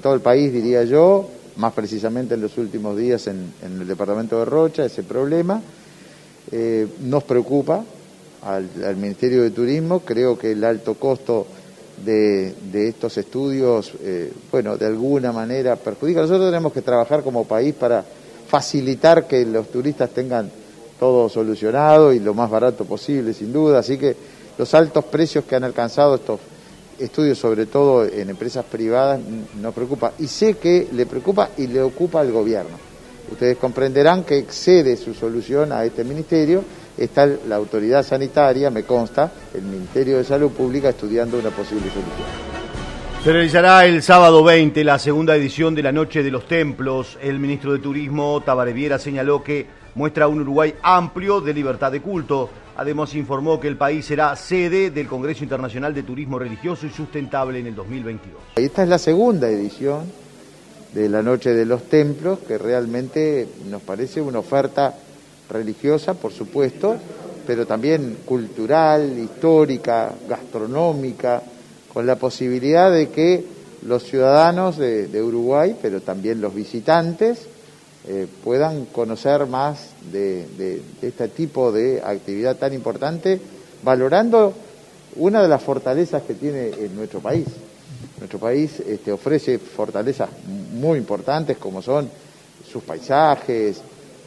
[0.01, 4.45] todo el país, diría yo, más precisamente en los últimos días en, el departamento de
[4.45, 5.61] Rocha, ese problema.
[6.51, 7.83] Eh, nos preocupa
[8.43, 11.45] al, Ministerio de Turismo, creo que el alto costo
[12.03, 16.21] de, estos estudios, eh, bueno, de alguna manera perjudica.
[16.21, 18.03] Nosotros tenemos que trabajar como país para
[18.47, 20.49] facilitar que los turistas tengan
[20.99, 23.79] todo solucionado y lo más barato posible, sin duda.
[23.79, 24.15] Así que
[24.57, 26.39] los altos precios que han alcanzado estos
[27.01, 29.19] estudios, sobre todo en empresas privadas,
[29.59, 30.13] nos preocupa.
[30.19, 32.77] Y sé que le preocupa y le ocupa al gobierno.
[33.31, 36.63] Ustedes comprenderán que excede su solución a este ministerio.
[36.97, 42.51] Está la autoridad sanitaria, me consta, el Ministerio de Salud Pública estudiando una posible solución.
[43.23, 47.19] Se realizará el sábado 20 la segunda edición de la Noche de los Templos.
[47.21, 52.49] El ministro de Turismo, Tabareviera, señaló que muestra un Uruguay amplio de libertad de culto.
[52.77, 57.59] Además informó que el país será sede del Congreso Internacional de Turismo Religioso y Sustentable
[57.59, 58.41] en el 2022.
[58.55, 60.05] Esta es la segunda edición
[60.93, 64.95] de la Noche de los Templos, que realmente nos parece una oferta
[65.49, 66.97] religiosa, por supuesto,
[67.45, 71.41] pero también cultural, histórica, gastronómica,
[71.93, 73.43] con la posibilidad de que
[73.85, 77.47] los ciudadanos de, Uruguay, pero también los visitantes,
[78.07, 83.39] eh, puedan conocer más de, este tipo de actividad tan importante,
[83.83, 84.53] valorando
[85.17, 87.45] una de las fortalezas que tiene en nuestro país.
[88.17, 90.29] Nuestro país este, ofrece fortalezas
[90.73, 92.09] muy importantes como son
[92.67, 93.81] sus paisajes,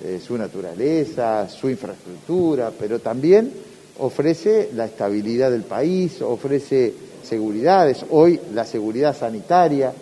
[0.05, 3.53] eh, su naturaleza, su infraestructura, pero también
[3.99, 6.93] ofrece la estabilidad del país, ofrece
[7.25, 9.93] seguridades, hoy la seguridad sanitaria,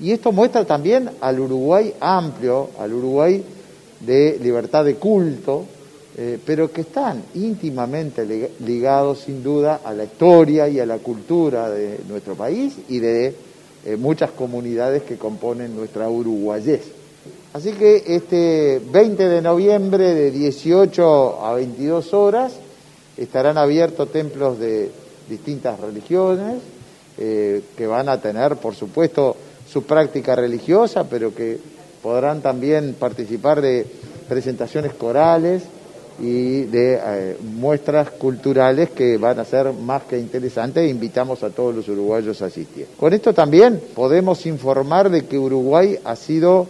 [0.00, 3.42] y esto muestra también al Uruguay amplio, al Uruguay
[4.00, 5.64] de libertad de culto,
[6.16, 11.70] eh, pero que están íntimamente ligados sin duda a la historia y a la cultura
[11.70, 13.34] de nuestro país y de
[13.84, 16.82] eh, muchas comunidades que componen nuestra uruguayés.
[17.52, 22.52] Así que este 20 de noviembre de 18 a 22 horas
[23.16, 24.90] estarán abiertos templos de
[25.28, 26.56] distintas religiones,
[27.18, 29.36] eh, que van a tener, por supuesto,
[29.72, 31.58] su práctica religiosa, pero que
[32.02, 33.86] podrán también participar de
[34.28, 35.62] presentaciones corales
[36.20, 41.50] y de eh, muestras culturales que van a ser más que interesantes e invitamos a
[41.50, 42.86] todos los uruguayos a asistir.
[42.98, 46.66] Con esto también podemos informar de que Uruguay ha sido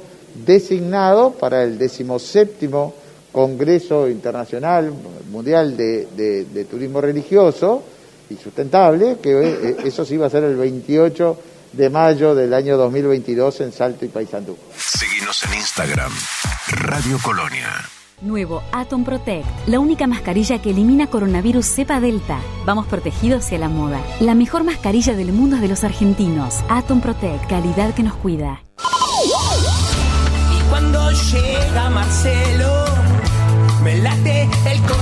[0.47, 2.95] designado para el decimoséptimo
[3.33, 4.93] Congreso Internacional
[5.31, 7.83] Mundial de, Turismo Religioso
[8.31, 11.37] y Sustentable, que eh, eso sí va a ser el 28
[11.73, 14.57] de mayo del año 2022 en Salto y Paysandú.
[14.77, 16.13] Síguenos en Instagram,
[16.69, 17.69] Radio Colonia.
[18.21, 22.39] Nuevo Atom Protect, la única mascarilla que elimina coronavirus cepa delta.
[22.65, 24.01] Vamos protegidos hacia la moda.
[24.21, 26.61] La mejor mascarilla del mundo es de los argentinos.
[26.69, 28.63] Atom Protect, calidad que nos cuida.
[30.57, 32.85] Y cuando llega Marcelo,
[33.83, 35.02] me late el corazón.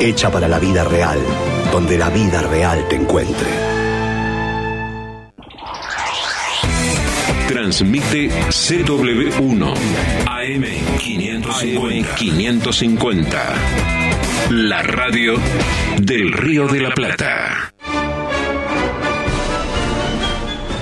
[0.00, 1.18] hecha para la vida real,
[1.70, 3.48] donde la vida real te encuentre.
[7.48, 9.74] Transmite CW1
[10.26, 10.64] AM
[10.98, 13.42] 550, 550.
[14.50, 15.34] La radio
[16.00, 17.72] del Río de la Plata.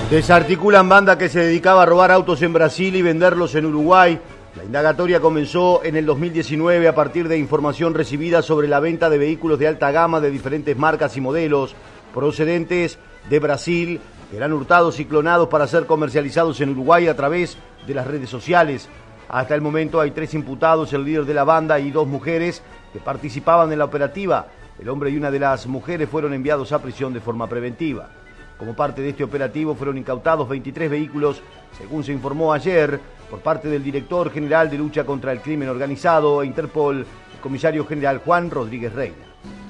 [0.09, 4.19] Desarticulan banda que se dedicaba a robar autos en Brasil y venderlos en Uruguay.
[4.55, 9.17] La indagatoria comenzó en el 2019 a partir de información recibida sobre la venta de
[9.17, 11.73] vehículos de alta gama de diferentes marcas y modelos
[12.13, 17.57] procedentes de Brasil que eran hurtados y clonados para ser comercializados en Uruguay a través
[17.87, 18.89] de las redes sociales.
[19.29, 22.61] Hasta el momento hay tres imputados, el líder de la banda y dos mujeres
[22.91, 24.47] que participaban en la operativa.
[24.77, 28.09] El hombre y una de las mujeres fueron enviados a prisión de forma preventiva.
[28.57, 31.41] Como parte de este operativo fueron incautados 23 vehículos,
[31.77, 32.99] según se informó ayer
[33.31, 37.85] por parte del director general de lucha contra el crimen organizado e Interpol, el comisario
[37.85, 39.15] general Juan Rodríguez Reina.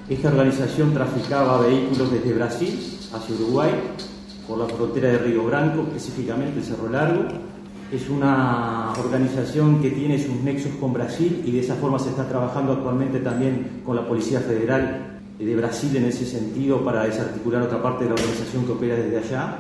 [0.10, 3.70] Esta organización traficaba vehículos desde Brasil hacia Uruguay
[4.48, 7.26] por la frontera de Río Branco, específicamente Cerro Largo.
[7.92, 12.28] Es una organización que tiene sus nexos con Brasil y de esa forma se está
[12.28, 17.82] trabajando actualmente también con la Policía Federal de Brasil en ese sentido para desarticular otra
[17.82, 19.58] parte de la organización que opera desde allá.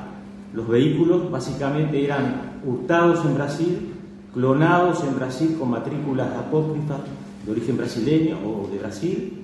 [0.54, 3.91] Los vehículos básicamente eran hurtados en Brasil
[4.34, 7.00] clonados en Brasil con matrículas apócrifas
[7.46, 9.44] de origen brasileño o de Brasil,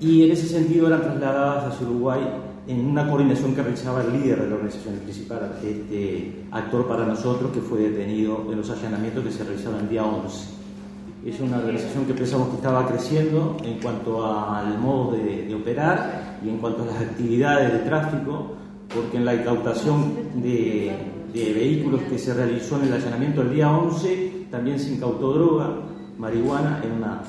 [0.00, 2.20] y en ese sentido eran trasladadas hacia Uruguay
[2.68, 7.06] en una coordinación que realizaba el líder de la organización, el principal este actor para
[7.06, 10.58] nosotros, que fue detenido en los allanamientos que se realizaron el día 11.
[11.24, 16.38] Es una organización que pensamos que estaba creciendo en cuanto al modo de, de operar
[16.44, 18.52] y en cuanto a las actividades de tráfico,
[18.94, 23.70] porque en la incautación de de vehículos que se realizó en el allanamiento el día
[23.70, 25.70] 11, también se incautó droga,
[26.18, 27.22] marihuana, en una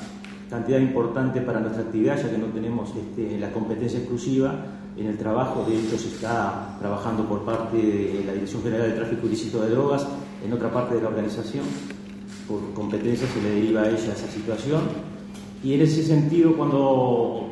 [0.49, 4.55] cantidad importante para nuestra actividad, ya que no tenemos este, la competencia exclusiva
[4.97, 5.65] en el trabajo.
[5.67, 9.69] De hecho, se está trabajando por parte de la Dirección General de Tráfico Ilícito de
[9.69, 10.07] Drogas
[10.45, 11.65] en otra parte de la organización.
[12.47, 14.81] Por competencia se le deriva a ella esa situación.
[15.61, 16.79] Y en ese sentido, cuando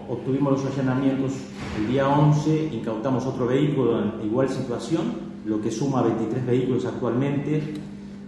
[0.10, 1.34] obtuvimos los allanamientos
[1.78, 7.62] el día 11, incautamos otro vehículo en igual situación lo que suma 23 vehículos actualmente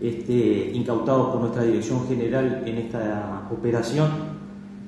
[0.02, 4.10] este, incautados por nuestra dirección general en esta operación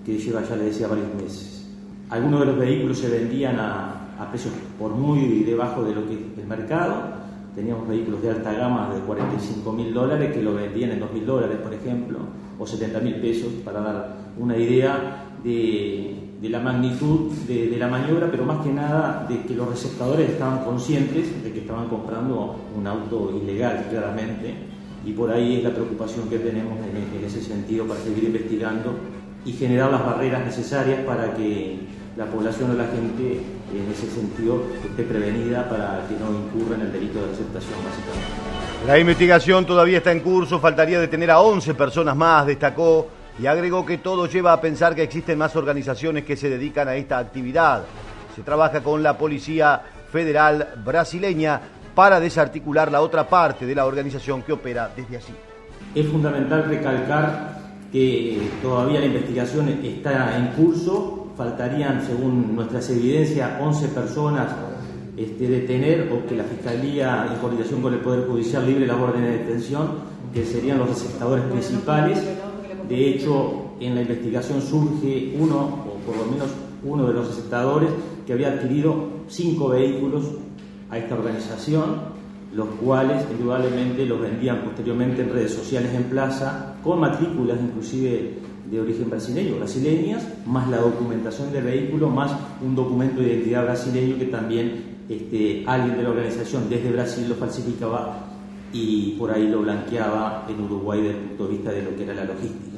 [0.06, 1.68] que lleva, ya le decía, varios meses.
[2.10, 6.14] Algunos de los vehículos se vendían a, a precios por muy debajo de lo que
[6.14, 7.22] es el mercado.
[7.56, 11.26] Teníamos vehículos de alta gama de 45 mil dólares que lo vendían en 2 mil
[11.26, 12.20] dólares, por ejemplo,
[12.58, 18.28] o 70 mil pesos, para dar una idea de, de la magnitud de, la maniobra,
[18.32, 22.88] pero más que nada de que los receptadores estaban conscientes de que estaban comprando un
[22.88, 24.56] auto ilegal, claramente,
[25.06, 28.96] y por ahí es la preocupación que tenemos en, ese sentido para seguir investigando
[29.46, 31.80] y generar las barreras necesarias para que
[32.18, 36.82] la población o la gente en ese sentido esté prevenida para que no incurra en
[36.82, 38.88] el delito de aceptación básicamente.
[38.88, 43.08] La investigación todavía está en curso, faltaría detener a 11 personas más, destacó,
[43.40, 46.96] y agregó que todo lleva a pensar que existen más organizaciones que se dedican a
[46.96, 47.84] esta actividad.
[48.36, 51.62] Se trabaja con la Policía Federal brasileña
[51.96, 55.34] para desarticular la otra parte de la organización que opera desde allí.
[55.94, 57.60] Es fundamental recalcar
[57.92, 64.48] que todavía la investigación está en curso, faltarían, según nuestras evidencias, 11 personas
[65.18, 69.32] este, detener o que la Fiscalía, en coordinación con el Poder Judicial, libre las órdenes
[69.32, 69.90] de detención,
[70.34, 72.20] que serían los receptadores principales.
[72.88, 76.50] De hecho, en la investigación surge uno, o por lo menos
[76.84, 77.90] uno de los receptadores,
[78.26, 78.94] que había adquirido
[79.28, 80.26] cinco vehículos
[80.90, 82.22] a esta organización
[82.54, 88.34] los cuales indudablemente los vendían posteriormente en redes sociales en plaza, con matrículas inclusive
[88.70, 94.18] de origen brasileño, brasileñas, más la documentación del vehículo, más un documento de identidad brasileño
[94.18, 98.28] que también este, alguien de la organización desde Brasil lo falsificaba
[98.74, 102.04] y por ahí lo blanqueaba en Uruguay desde el punto de vista de lo que
[102.04, 102.71] era la logística.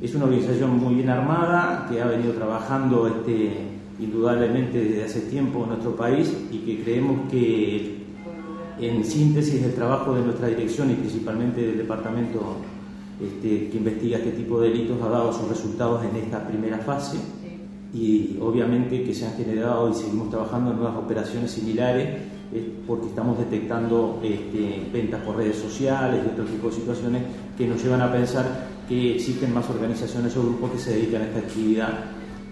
[0.00, 3.50] Es una organización muy bien armada que ha venido trabajando este,
[3.98, 7.98] indudablemente desde hace tiempo en nuestro país y que creemos que
[8.78, 12.58] en síntesis el trabajo de nuestra dirección y principalmente del departamento
[13.20, 17.18] este, que investiga este tipo de delitos ha dado sus resultados en esta primera fase.
[17.92, 22.18] Y obviamente que se han generado y seguimos trabajando en nuevas operaciones similares
[22.86, 27.22] porque estamos detectando este, ventas por redes sociales y otro tipo de situaciones
[27.56, 31.24] que nos llevan a pensar que existen más organizaciones o grupos que se dedican a
[31.26, 32.04] esta actividad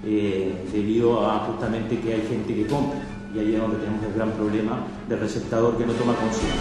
[0.04, 3.00] eh, debido a justamente que hay gente que compra
[3.34, 6.60] y ahí es donde tenemos el gran problema del receptador que no toma conciencia.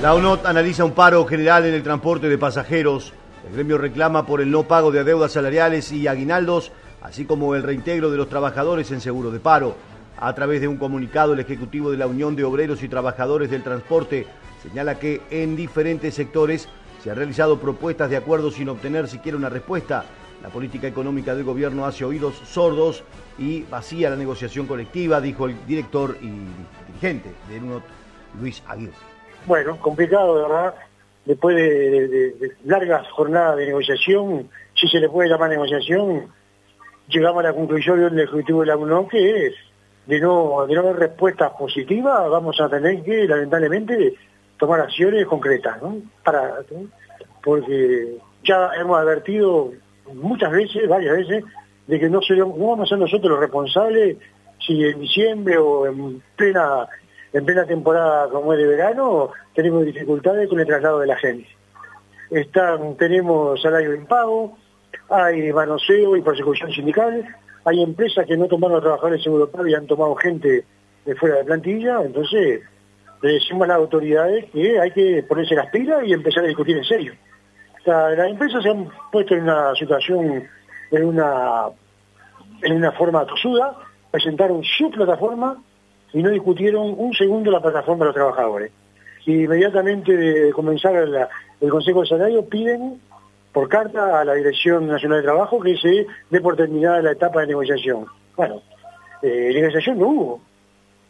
[0.00, 3.12] La UNOT analiza un paro general en el transporte de pasajeros.
[3.46, 6.72] El gremio reclama por el no pago de deudas salariales y aguinaldos,
[7.02, 9.76] así como el reintegro de los trabajadores en seguro de paro.
[10.18, 13.62] A través de un comunicado, el Ejecutivo de la Unión de Obreros y Trabajadores del
[13.62, 14.26] Transporte
[14.62, 16.68] señala que en diferentes sectores
[17.02, 20.04] se han realizado propuestas de acuerdo sin obtener siquiera una respuesta.
[20.42, 23.02] La política económica del gobierno hace oídos sordos
[23.38, 26.30] y vacía la negociación colectiva, dijo el director y
[26.86, 27.82] dirigente de UNOT,
[28.40, 28.92] Luis Aguirre.
[29.46, 30.74] Bueno, complicado, ¿verdad?
[31.24, 36.28] Después de, largas jornadas de negociación, si se le puede llamar negociación,
[37.08, 39.54] llegamos a la conclusión del Ejecutivo de la UNOT que es
[40.06, 44.14] de no, de no haber respuestas positivas, vamos a tener que, lamentablemente,
[44.58, 45.96] tomar acciones concretas, ¿no?
[46.24, 46.56] Para,
[47.42, 49.72] porque ya hemos advertido
[50.14, 51.44] muchas veces, varias veces,
[51.86, 54.16] de que no, no vamos a ser nosotros los responsables
[54.64, 56.88] si en diciembre o en plena
[57.32, 61.46] en plena temporada como es de verano tenemos dificultades con el traslado de la gente.
[62.30, 64.56] Están, tenemos salario impago,
[65.10, 67.26] hay manoseo y persecución sindical,
[67.64, 70.64] hay empresas que no tomaron a trabajadores en Europa y han tomado gente
[71.04, 72.62] de fuera de plantilla, entonces
[73.22, 76.76] le decimos a las autoridades que hay que ponerse las pilas y empezar a discutir
[76.76, 77.14] en serio.
[77.84, 80.44] las empresas se han puesto en una situación,
[80.90, 81.66] en una,
[82.62, 83.76] en una forma tosuda,
[84.10, 85.62] presentaron su plataforma
[86.12, 88.72] y no discutieron un segundo la plataforma de los trabajadores.
[89.24, 90.94] Y inmediatamente de comenzar
[91.60, 93.00] el Consejo de Salario piden
[93.52, 97.40] por carta a la Dirección Nacional de Trabajo que se dé por terminada la etapa
[97.40, 98.06] de negociación.
[98.36, 98.62] Bueno,
[99.22, 100.40] eh, negociación no hubo.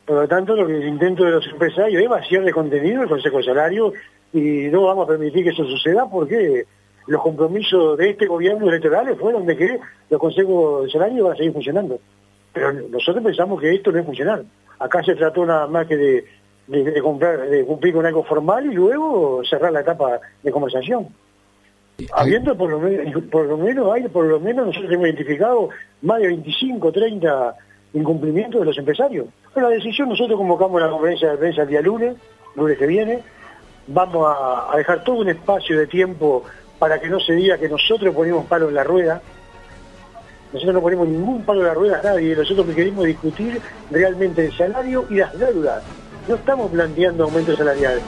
[0.06, 3.08] Por lo tanto, lo que el intento de los empresarios es vaciar de contenido el
[3.08, 3.92] Consejo de Salario
[4.32, 6.64] y no vamos a permitir que eso suceda porque
[7.06, 9.78] los compromisos de este gobierno electoral fueron de que
[10.10, 11.98] los consejos de salario van a seguir funcionando.
[12.52, 14.42] Pero nosotros pensamos que esto no es funcionar.
[14.78, 16.24] Acá se trató nada más que de,
[17.02, 21.08] cumplir con algo formal y luego cerrar la etapa de conversación.
[22.12, 22.78] Habiendo por lo
[23.58, 25.70] menos, hay, por lo menos nosotros hemos identificado
[26.02, 27.54] más de 25, 30
[27.92, 29.26] incumplimientos de los empresarios.
[29.54, 32.16] Pero la decisión, nosotros convocamos la conferencia de prensa el día lunes,
[32.54, 33.22] lunes que viene,
[33.86, 36.44] vamos a, a dejar todo un espacio de tiempo
[36.78, 39.22] para que no se diga que nosotros ponemos palo en la rueda,
[40.52, 43.60] nosotros no ponemos ningún palo en la rueda a nadie, nosotros queremos discutir
[43.90, 45.82] realmente el salario y las deudas.
[46.28, 48.02] No estamos planteando aumentos salariales.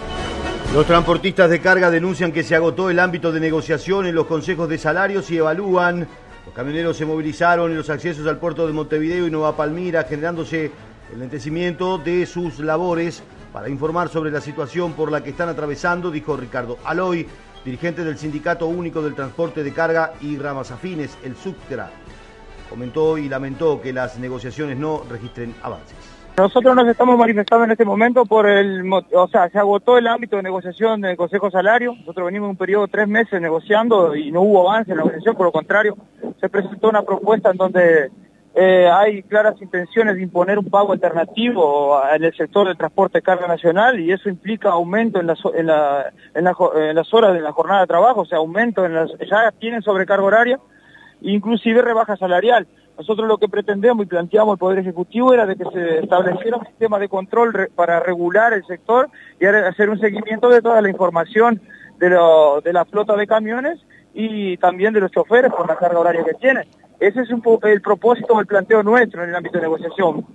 [0.74, 4.68] Los transportistas de carga denuncian que se agotó el ámbito de negociación en los consejos
[4.68, 6.06] de salarios y evalúan.
[6.48, 10.70] Los camioneros se movilizaron en los accesos al puerto de Montevideo y Nueva Palmira, generándose
[11.12, 13.22] el lentecimiento de sus labores
[13.52, 17.28] para informar sobre la situación por la que están atravesando, dijo Ricardo Aloy,
[17.66, 21.90] dirigente del Sindicato Único del Transporte de Carga y Ramas Afines, el SUCTRA
[22.70, 26.17] comentó y lamentó que las negociaciones no registren avances.
[26.38, 30.36] Nosotros nos estamos manifestando en este momento por el, o sea, se agotó el ámbito
[30.36, 31.96] de negociación del Consejo Salario.
[31.96, 35.02] Nosotros venimos en un periodo de tres meses negociando y no hubo avance en la
[35.02, 35.96] negociación, por lo contrario,
[36.40, 38.12] se presentó una propuesta en donde
[38.54, 43.22] eh, hay claras intenciones de imponer un pago alternativo en el sector del transporte de
[43.22, 47.34] carga nacional y eso implica aumento en las, en, la, en, la, en las horas
[47.34, 50.60] de la jornada de trabajo, o sea, aumento en las, ya tienen sobrecarga horaria,
[51.20, 52.68] inclusive rebaja salarial.
[52.98, 56.66] Nosotros lo que pretendemos y planteamos el Poder Ejecutivo era de que se estableciera un
[56.66, 59.08] sistema de control para regular el sector
[59.40, 61.60] y hacer un seguimiento de toda la información
[61.98, 62.08] de,
[62.64, 63.78] de la flota de camiones
[64.14, 66.66] y también de los choferes por la carga horaria que tienen.
[66.98, 70.26] Ese es un el propósito, el planteo nuestro en el ámbito de negociación.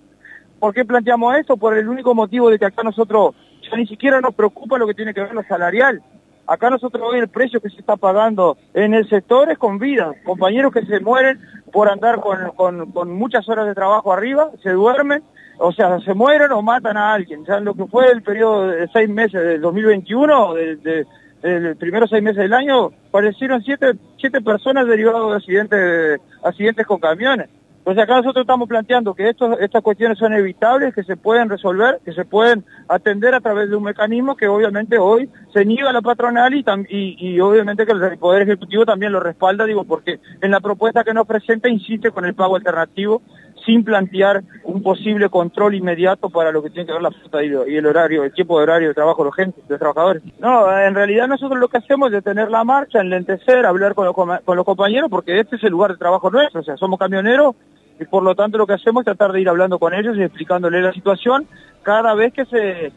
[0.58, 1.58] ¿Por qué planteamos esto?
[1.58, 3.36] Por el único motivo de que acá nosotros
[3.70, 6.02] ya ni siquiera nos preocupa lo que tiene que ver lo salarial.
[6.46, 10.12] Acá nosotros hoy el precio que se está pagando en el sector es con vida.
[10.26, 11.40] Compañeros que se mueren
[11.72, 12.52] por andar con,
[12.92, 15.24] con- muchas horas de trabajo arriba, se duermen,
[15.58, 17.46] o sea, se mueren o matan a alguien.
[17.46, 21.06] Ya lo que fue el periodo de seis meses del 2021, de, de-
[21.44, 27.00] de primeros seis meses del año, fallecieron siete, siete personas derivados de accidentes, accidentes con
[27.00, 27.50] camiones.
[27.84, 32.00] Entonces acá nosotros estamos planteando que estos, estas cuestiones son evitables, que se pueden resolver,
[32.06, 35.94] que se pueden atender a través de un mecanismo que obviamente hoy se niega a
[35.94, 40.52] la patronal y, y, obviamente que el Poder Ejecutivo también lo respalda, digo, porque en
[40.52, 43.22] la propuesta que nos presenta insiste con el pago alternativo
[43.66, 47.76] sin plantear un posible control inmediato para lo que tiene que ver la flota y,
[47.76, 50.24] el horario, el tiempo de horario de trabajo de los gente, de los trabajadores.
[50.40, 54.16] No, en realidad nosotros lo que hacemos es detener la marcha, enlentecer, hablar con los,
[54.16, 57.56] con los compañeros, porque este es el lugar de trabajo nuestro, o sea, somos camioneros
[58.00, 60.24] y por lo tanto lo que hacemos es tratar de ir hablando con ellos y
[60.24, 61.48] explicándoles la situación
[61.84, 62.92] cada vez que se,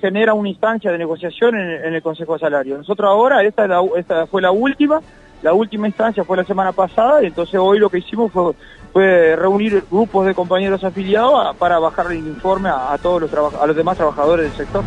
[0.00, 2.76] genera una instancia de negociación en, el Consejo de Salario.
[2.76, 3.66] Nosotros ahora, esta,
[3.96, 5.00] esta fue la última,
[5.42, 9.84] la última instancia fue la semana pasada y entonces hoy lo que hicimos fue, reunir
[9.90, 14.50] grupos de compañeros afiliados para bajar el informe a, todos los, a los demás trabajadores
[14.50, 14.84] del sector.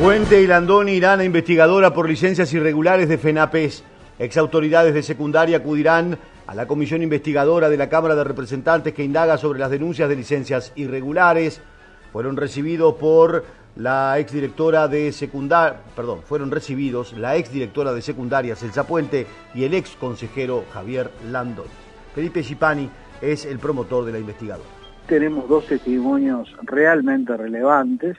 [0.00, 3.82] Puente y Landoni irán a investigadora por licencias irregulares de FENAPES.
[4.20, 6.16] Exautoridades de secundaria acudirán
[6.48, 10.16] a la comisión investigadora de la Cámara de Representantes que indaga sobre las denuncias de
[10.16, 11.60] licencias irregulares.
[12.10, 13.44] Fueron recibidos por
[13.76, 19.74] la exdirectora de secundaria, perdón, fueron recibidos la exdirectora de secundaria Celsa Puente y el
[19.74, 21.68] ex consejero Javier Landoni.
[22.14, 22.88] Felipe Chipani
[23.20, 24.70] es el promotor de la investigadora.
[25.06, 28.16] tenemos dos testimonios realmente relevantes.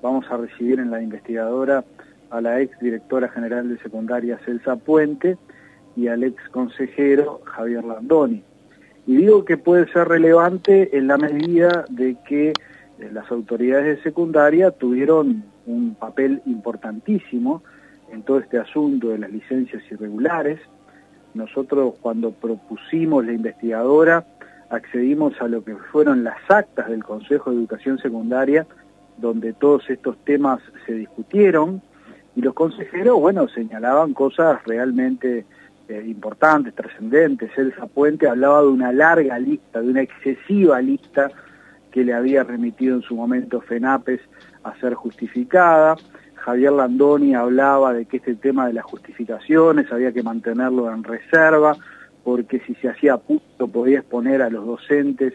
[0.00, 1.84] Vamos a recibir en la investigadora
[2.30, 5.38] a la ex directora general de secundaria Celsa Puente
[5.96, 8.42] y al ex consejero Javier Landoni.
[9.06, 12.54] Y digo que puede ser relevante en la medida de que eh,
[13.12, 17.62] las autoridades de secundaria tuvieron un papel importantísimo
[18.10, 20.60] en todo este asunto de las licencias irregulares.
[21.34, 24.24] Nosotros cuando propusimos la investigadora
[24.70, 28.66] accedimos a lo que fueron las actas del Consejo de Educación Secundaria,
[29.18, 31.82] donde todos estos temas se discutieron,
[32.36, 35.44] y los consejeros, bueno, señalaban cosas realmente
[35.88, 37.50] eh, importantes, trascendentes.
[37.56, 41.30] Elsa Puente hablaba de una larga lista, de una excesiva lista
[41.90, 44.20] que le había remitido en su momento FENAPES
[44.64, 45.96] a ser justificada.
[46.34, 51.76] Javier Landoni hablaba de que este tema de las justificaciones había que mantenerlo en reserva,
[52.22, 55.34] porque si se hacía punto podía exponer a los docentes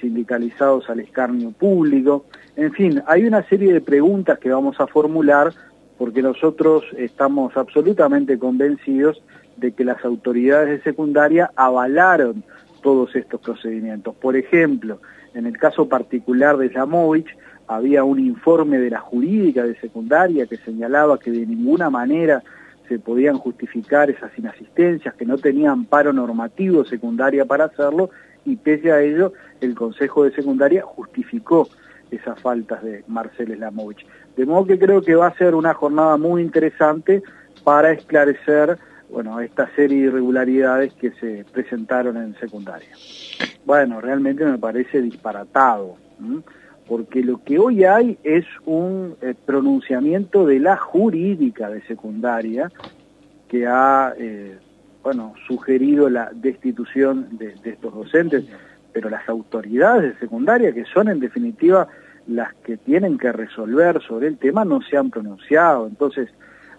[0.00, 2.26] sindicalizados al escarnio público.
[2.56, 5.52] En fin, hay una serie de preguntas que vamos a formular
[5.98, 9.22] porque nosotros estamos absolutamente convencidos
[9.56, 12.42] de que las autoridades de secundaria avalaron
[12.82, 14.14] todos estos procedimientos.
[14.16, 15.00] Por ejemplo,
[15.34, 17.36] en el caso particular de Yamovich,
[17.66, 22.42] había un informe de la jurídica de secundaria que señalaba que de ninguna manera
[22.88, 28.10] se podían justificar esas inasistencias, que no tenían paro normativo secundaria para hacerlo,
[28.44, 29.32] y pese a ello,
[29.62, 31.68] el Consejo de Secundaria justificó
[32.16, 34.06] esas faltas de Marcel Slamovich.
[34.36, 37.22] De modo que creo que va a ser una jornada muy interesante
[37.62, 38.78] para esclarecer
[39.10, 42.88] bueno, esta serie de irregularidades que se presentaron en secundaria.
[43.64, 45.96] Bueno, realmente me parece disparatado,
[46.88, 52.70] porque lo que hoy hay es un eh, pronunciamiento de la jurídica de secundaria
[53.48, 54.58] que ha, eh,
[55.02, 58.44] bueno, sugerido la destitución de, de estos docentes,
[58.92, 61.88] pero las autoridades de secundaria, que son en definitiva
[62.26, 65.86] las que tienen que resolver sobre el tema, no se han pronunciado.
[65.86, 66.28] Entonces,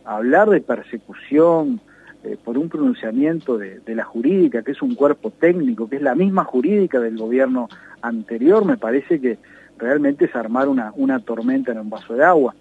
[0.04, 1.80] hablar de persecución
[2.24, 6.16] eh, por un pronunciamiento de, la jurídica, que es un cuerpo técnico, que es la
[6.16, 7.70] misma jurídica del gobierno
[8.02, 9.38] anterior, me parece que
[9.78, 12.56] realmente es armar una, tormenta en un vaso de agua.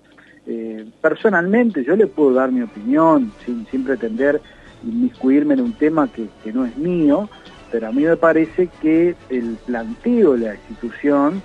[0.47, 4.43] Eh, personalmente yo le puedo dar mi opinión sin, sin pretender
[4.87, 7.29] inmiscuirme en un tema que, no es mío,
[7.71, 11.43] pero a mí me parece que el planteo de la institución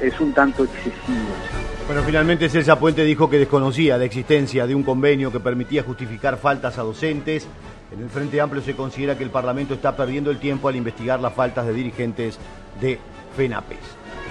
[0.00, 1.18] es un tanto excesivo.
[1.86, 6.36] Bueno, finalmente Celsa Puente dijo que desconocía la existencia de un convenio que permitía justificar
[6.36, 7.48] faltas a docentes.
[7.92, 11.18] En el Frente Amplio se considera que el Parlamento está perdiendo el tiempo al investigar
[11.20, 12.38] las faltas de dirigentes
[12.80, 12.98] de
[13.36, 13.78] FENAPES.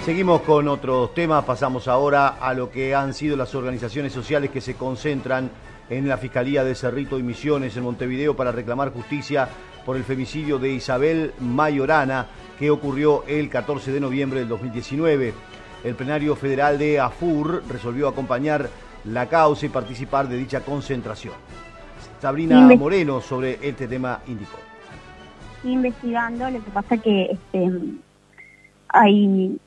[0.06, 4.62] Seguimos con otros temas, pasamos ahora a lo que han sido las organizaciones sociales que
[4.62, 5.52] se concentran
[5.90, 9.50] en la Fiscalía de Cerrito y Misiones en Montevideo para reclamar justicia
[9.86, 12.28] por el femicidio de Isabel Mayorana
[12.60, 15.34] que ocurrió el 14 de noviembre del 2019
[15.84, 18.70] el plenario federal de AFUR resolvió acompañar
[19.06, 21.34] la causa y participar de dicha concentración.
[22.20, 24.58] Sabrina Moreno sobre este tema indicó.
[25.64, 27.72] Investigando, lo que pasa que este,
[28.90, 29.58] hay,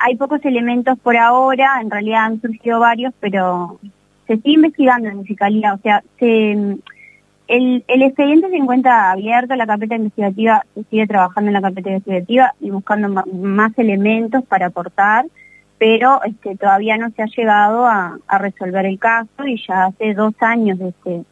[0.00, 3.78] hay pocos elementos por ahora, en realidad han surgido varios, pero
[4.26, 6.76] se sigue investigando en la fiscalía, o sea, se
[7.48, 11.90] el, el expediente se encuentra abierto, la carpeta investigativa se sigue trabajando en la carpeta
[11.90, 15.26] investigativa y buscando más elementos para aportar,
[15.78, 20.34] pero este, todavía no se ha llegado a, resolver el caso y ya hace dos
[20.40, 21.24] años de este,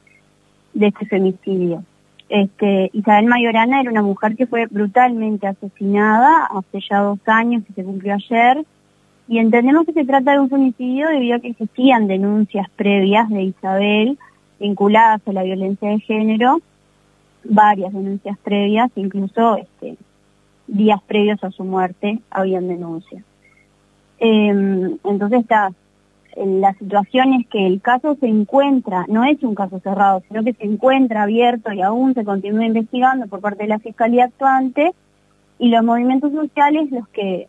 [0.80, 1.82] este femicidio.
[2.28, 7.72] Este, Isabel Mayorana era una mujer que fue brutalmente asesinada hace ya dos años, que
[7.72, 8.64] se cumplió ayer,
[9.26, 13.42] y entendemos que se trata de un femicidio debido a que existían denuncias previas de
[13.42, 14.18] Isabel
[14.58, 16.60] vinculadas a la violencia de género,
[17.44, 19.96] varias denuncias previas, incluso este,
[20.66, 23.22] días previos a su muerte habían denuncias.
[24.18, 25.44] Em, entonces
[26.36, 30.54] la situación es que el caso se encuentra, no es un caso cerrado, sino que
[30.54, 34.92] se encuentra abierto y aún se continúa investigando por parte de la Fiscalía actuante
[35.58, 37.48] y los movimientos sociales, los que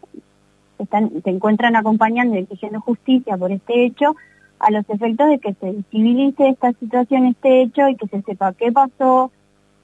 [0.78, 4.16] están, se encuentran acompañando y exigiendo justicia por este hecho,
[4.60, 8.54] a los efectos de que se visibilice esta situación, este hecho y que se sepa
[8.54, 9.32] qué pasó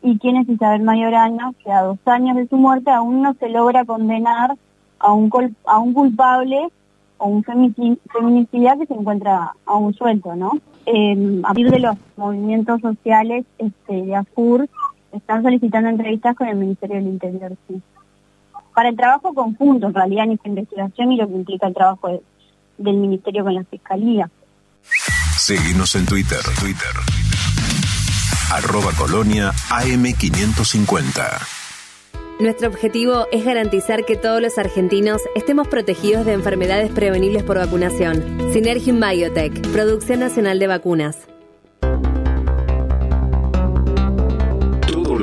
[0.02, 3.50] y quién es Isabel Mayorana, que a dos años de su muerte aún no se
[3.50, 4.56] logra condenar
[5.00, 5.30] a un,
[5.66, 6.68] a un culpable
[7.18, 10.54] o un feminicidio que se encuentra aún suelto, ¿no?
[10.88, 14.68] a partir de los movimientos sociales este, de AFUR
[15.12, 17.82] están solicitando entrevistas con el Ministerio del Interior, sí.
[18.74, 22.22] Para el trabajo conjunto, en realidad, en esta investigación y lo que implica el trabajo
[22.78, 24.30] del Ministerio con la Fiscalía.
[25.52, 26.40] Seguimos en Twitter.
[26.62, 26.94] Twitter.
[28.54, 31.46] Arroba Colonia AM550.
[32.40, 38.24] Nuestro objetivo es garantizar que todos los argentinos estemos protegidos de enfermedades prevenibles por vacunación.
[38.54, 41.18] Synergium Biotech, Producción Nacional de Vacunas.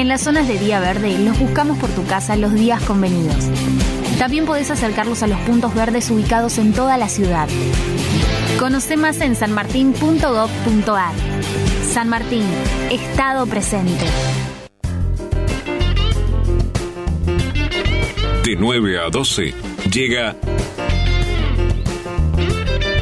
[0.00, 3.44] En las zonas de día verde los buscamos por tu casa los días convenidos.
[4.18, 7.50] También podés acercarlos a los puntos verdes ubicados en toda la ciudad.
[8.58, 11.12] Conoce más en sanmartin.gov.ar.
[11.92, 12.46] San Martín,
[12.90, 14.06] Estado presente.
[18.46, 19.54] De 9 a 12
[19.92, 20.34] llega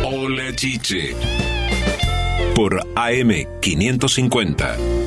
[0.05, 1.15] Hola Chiche
[2.57, 3.31] por AM
[3.61, 4.98] 550.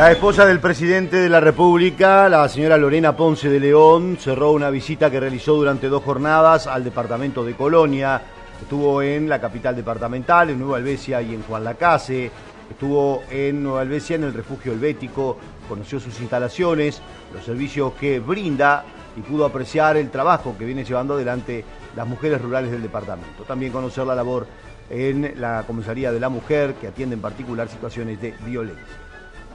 [0.00, 4.70] La esposa del presidente de la República, la señora Lorena Ponce de León, cerró una
[4.70, 8.22] visita que realizó durante dos jornadas al departamento de Colonia.
[8.62, 12.30] Estuvo en la capital departamental, en Nueva Albesia y en Juan Lacase.
[12.70, 15.36] Estuvo en Nueva Albesia en el refugio helvético,
[15.68, 17.02] conoció sus instalaciones,
[17.34, 18.86] los servicios que brinda
[19.18, 21.62] y pudo apreciar el trabajo que viene llevando adelante
[21.94, 23.42] las mujeres rurales del departamento.
[23.42, 24.46] También conocer la labor
[24.88, 28.99] en la Comisaría de la Mujer, que atiende en particular situaciones de violencia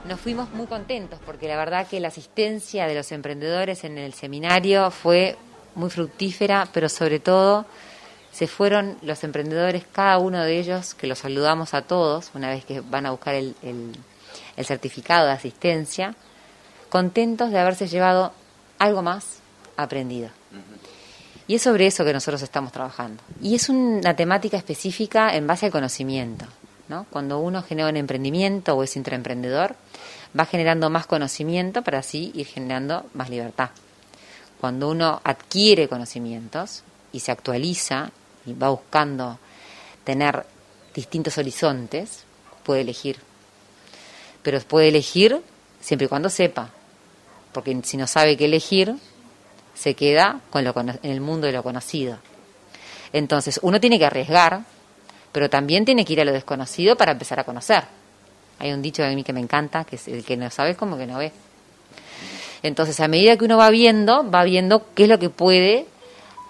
[0.06, 4.14] nos fuimos muy contentos porque la verdad que la asistencia de los emprendedores en el
[4.14, 5.36] seminario fue
[5.74, 7.66] muy fructífera, pero sobre todo
[8.32, 12.64] se fueron los emprendedores, cada uno de ellos, que los saludamos a todos una vez
[12.64, 13.54] que van a buscar el,
[14.62, 16.14] certificado de asistencia,
[16.90, 18.32] contentos de haberse llevado
[18.78, 19.38] algo más,
[19.76, 20.28] aprendido.
[21.48, 23.22] Y es sobre eso que nosotros estamos trabajando.
[23.40, 26.46] Y es una temática específica en base al conocimiento.
[26.88, 27.06] ¿no?
[27.10, 29.76] Cuando uno genera un emprendimiento o es intraemprendedor,
[30.38, 33.70] va generando más conocimiento para así ir generando más libertad.
[34.60, 36.82] Cuando uno adquiere conocimientos
[37.12, 38.10] y se actualiza
[38.44, 39.38] y va buscando
[40.04, 40.46] tener
[40.94, 42.24] distintos horizontes,
[42.62, 43.18] puede elegir.
[44.42, 45.42] Pero puede elegir
[45.80, 46.70] siempre y cuando sepa,
[47.52, 48.94] porque si no sabe qué elegir,
[49.74, 52.18] se queda con lo, en el mundo de lo conocido.
[53.12, 54.62] Entonces, uno tiene que arriesgar,
[55.32, 57.84] pero también tiene que ir a lo desconocido para empezar a conocer.
[58.58, 60.96] Hay un dicho de mí que me encanta, que es el que no sabe como
[60.96, 61.32] que no ve.
[62.62, 65.86] Entonces, a medida que uno va viendo, va viendo qué es lo que puede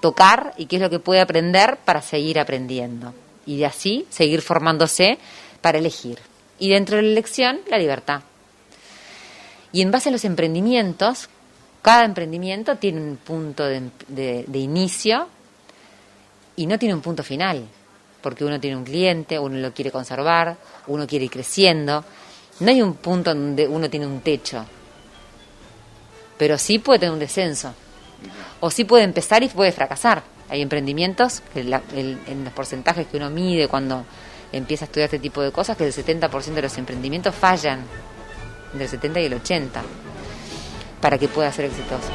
[0.00, 3.12] tocar y qué es lo que puede aprender para seguir aprendiendo.
[3.44, 5.18] Y de así seguir formándose
[5.61, 6.18] para elegir.
[6.59, 8.22] Y dentro de la elección, la libertad.
[9.72, 11.28] Y en base a los emprendimientos,
[11.82, 15.28] cada emprendimiento tiene un punto de, inicio
[16.57, 17.64] y no tiene un punto final,
[18.27, 20.57] porque uno tiene un cliente, uno lo quiere conservar,
[20.89, 22.05] uno quiere ir creciendo.
[22.59, 24.64] No hay un punto donde uno tiene un techo,
[26.37, 27.72] pero sí puede tener un descenso,
[28.59, 30.24] o sí puede empezar y puede fracasar.
[30.49, 34.05] Hay emprendimientos, que en los porcentajes que uno mide cuando
[34.51, 37.85] empieza a estudiar este tipo de cosas, que el 70% de los emprendimientos fallan,
[38.72, 39.83] del 70 y el 80
[41.01, 42.09] para que pueda ser exitoso.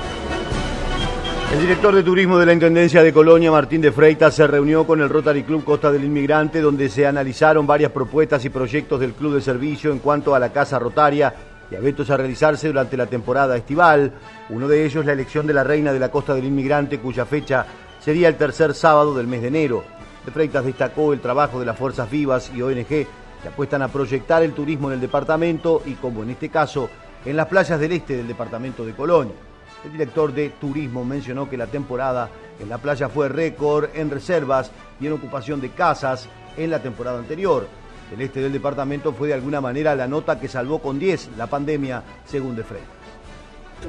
[1.52, 5.02] El director de turismo de la Intendencia de Colonia, Martín de Freitas, se reunió con
[5.02, 9.36] el Rotary Club Costa del Inmigrante, donde se analizaron varias propuestas y proyectos del club
[9.36, 11.36] de servicio en cuanto a la casa rotaria
[11.70, 14.14] y eventos a realizarse durante la temporada estival.
[14.50, 17.66] Uno de ellos, la elección de la reina de la Costa del Inmigrante, cuya fecha
[18.00, 19.84] sería el tercer sábado del mes de enero.
[20.26, 23.08] De Freitas destacó el trabajo de las fuerzas vivas y ONG que
[23.50, 26.90] apuestan a proyectar el turismo en el departamento y, como en este caso,
[27.26, 29.51] en las playas del este del departamento de Colonia.
[29.84, 32.30] El director de turismo mencionó que la temporada
[32.60, 36.28] en la playa fue récord en reservas y en ocupación de casas
[36.58, 37.68] en la temporada anterior.
[38.14, 41.48] El este del departamento fue de alguna manera la nota que salvó con 10 la
[41.48, 43.01] pandemia, según De Frey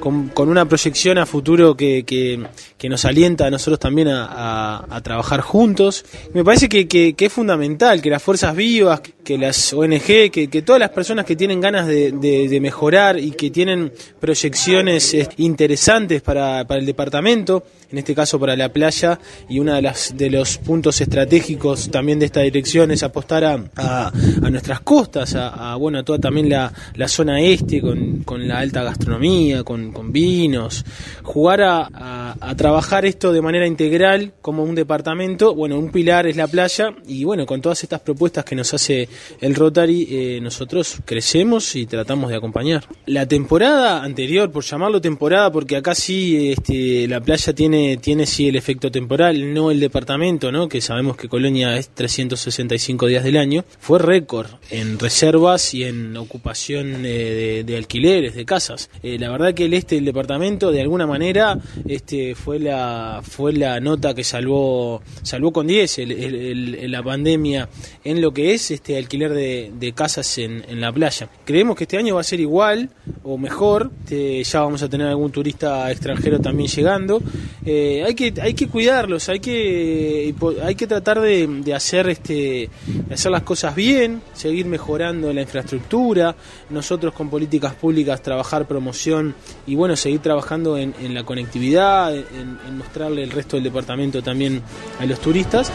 [0.00, 6.04] con, una proyección a futuro que, que, nos alienta a nosotros también a, trabajar juntos.
[6.34, 10.90] Me parece que, es fundamental que las fuerzas vivas, que las ONG, que, todas las
[10.90, 16.86] personas que tienen ganas de, mejorar y que tienen proyecciones eh, interesantes para, para el
[16.86, 22.18] departamento, en este caso para la playa, y uno de, de los puntos estratégicos también
[22.18, 24.10] de esta dirección es apostar a,
[24.50, 28.82] nuestras costas, a, bueno, a toda también la, la zona este, con, con, la alta
[28.82, 30.84] gastronomía, con, vinos,
[31.22, 36.36] jugar a, a, trabajar esto de manera integral como un departamento, bueno, un pilar es
[36.36, 39.08] la playa, y bueno, con todas estas propuestas que nos hace
[39.40, 42.84] el Rotary, eh, nosotros crecemos y tratamos de acompañar.
[43.06, 48.48] La temporada anterior, por llamarlo temporada, porque acá sí este, la playa tiene tiene, sí
[48.48, 50.68] el efecto temporal, no el departamento, ¿no?
[50.68, 56.16] que sabemos que Colonia es 365 días del año, fue récord en reservas y en
[56.16, 58.90] ocupación de, alquileres, de casas.
[59.02, 63.52] Eh, la verdad que el este del departamento, de alguna manera, este, fue, la, fue
[63.52, 65.98] la nota que salvó, salvó con 10
[66.88, 67.68] la pandemia
[68.04, 71.28] en lo que es este alquiler de, casas en, en, la playa.
[71.44, 72.90] Creemos que este año va a ser igual
[73.22, 77.22] o mejor, este, ya vamos a tener algún turista extranjero también llegando.
[77.64, 77.71] Eh,
[78.06, 82.70] hay que hay que cuidarlos, hay que hay que tratar de, hacer este
[83.10, 86.34] hacer las cosas bien, seguir mejorando la infraestructura,
[86.70, 89.34] nosotros con políticas públicas trabajar promoción
[89.66, 94.62] y bueno seguir trabajando en, la conectividad, en, en mostrarle el resto del departamento también
[95.00, 95.72] a los turistas.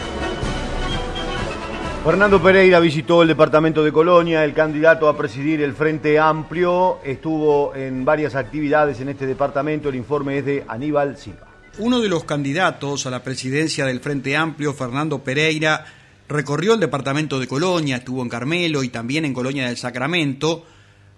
[2.04, 7.74] Fernando Pereira visitó el departamento de Colonia, el candidato a presidir el Frente Amplio, estuvo
[7.74, 11.47] en varias actividades en este departamento, el informe es de Aníbal Silva.
[11.80, 15.86] Uno de los candidatos a la presidencia del Frente Amplio, Fernando Pereira,
[16.28, 20.66] recorrió el departamento de Colonia, estuvo en Carmelo y también en Colonia del Sacramento.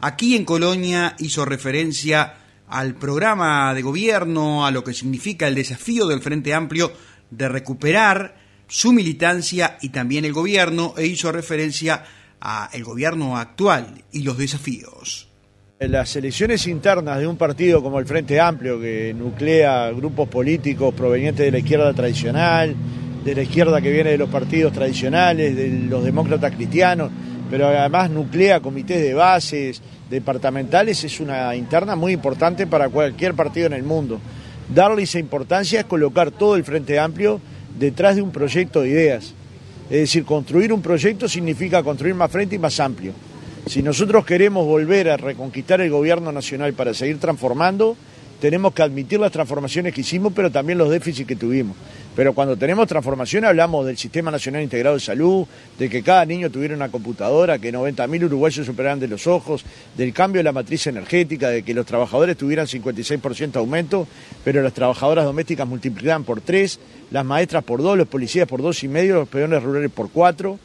[0.01, 2.35] Aquí en Colonia hizo referencia
[2.69, 6.93] al programa de gobierno, a lo que significa el desafío del Frente Amplio
[7.31, 8.37] de recuperar
[8.69, 12.05] su militancia y también el gobierno e hizo referencia
[12.39, 15.30] al gobierno actual y los desafíos.
[15.89, 21.47] Las elecciones internas de un partido como el Frente Amplio, que nuclea grupos políticos provenientes
[21.47, 22.77] de la izquierda tradicional,
[23.25, 27.11] de la izquierda que viene de los partidos tradicionales, de los demócratas cristianos,
[27.51, 33.69] pero además nuclea comités de bases departamentales, es una interna muy importante para cualquier partido
[33.69, 34.21] en el mundo.
[34.75, 37.41] Darle esa importancia es colocar todo el Frente Amplio
[37.79, 39.33] detrás de un proyecto de ideas.
[39.89, 43.15] Es decir, construir un proyecto significa construir más frente y más amplio.
[43.67, 47.97] Si nosotros queremos volver a reconquistar el gobierno nacional para seguir transformando,
[48.41, 51.77] tenemos que admitir las transformaciones que hicimos, pero también los déficits que tuvimos.
[52.17, 55.47] Pero cuando tenemos transformación hablamos del Sistema Nacional Integrado de Salud,
[55.79, 59.65] de que cada niño tuviera una computadora, que 90.000 uruguayos superaran de los ojos,
[59.97, 64.09] del cambio de la matriz energética, de que los trabajadores tuvieran 56% aumento,
[64.43, 66.81] pero las trabajadoras domésticas multiplicaran por tres,
[67.11, 70.59] las maestras por dos, los policías por dos y medio, los peones rurales por cuatro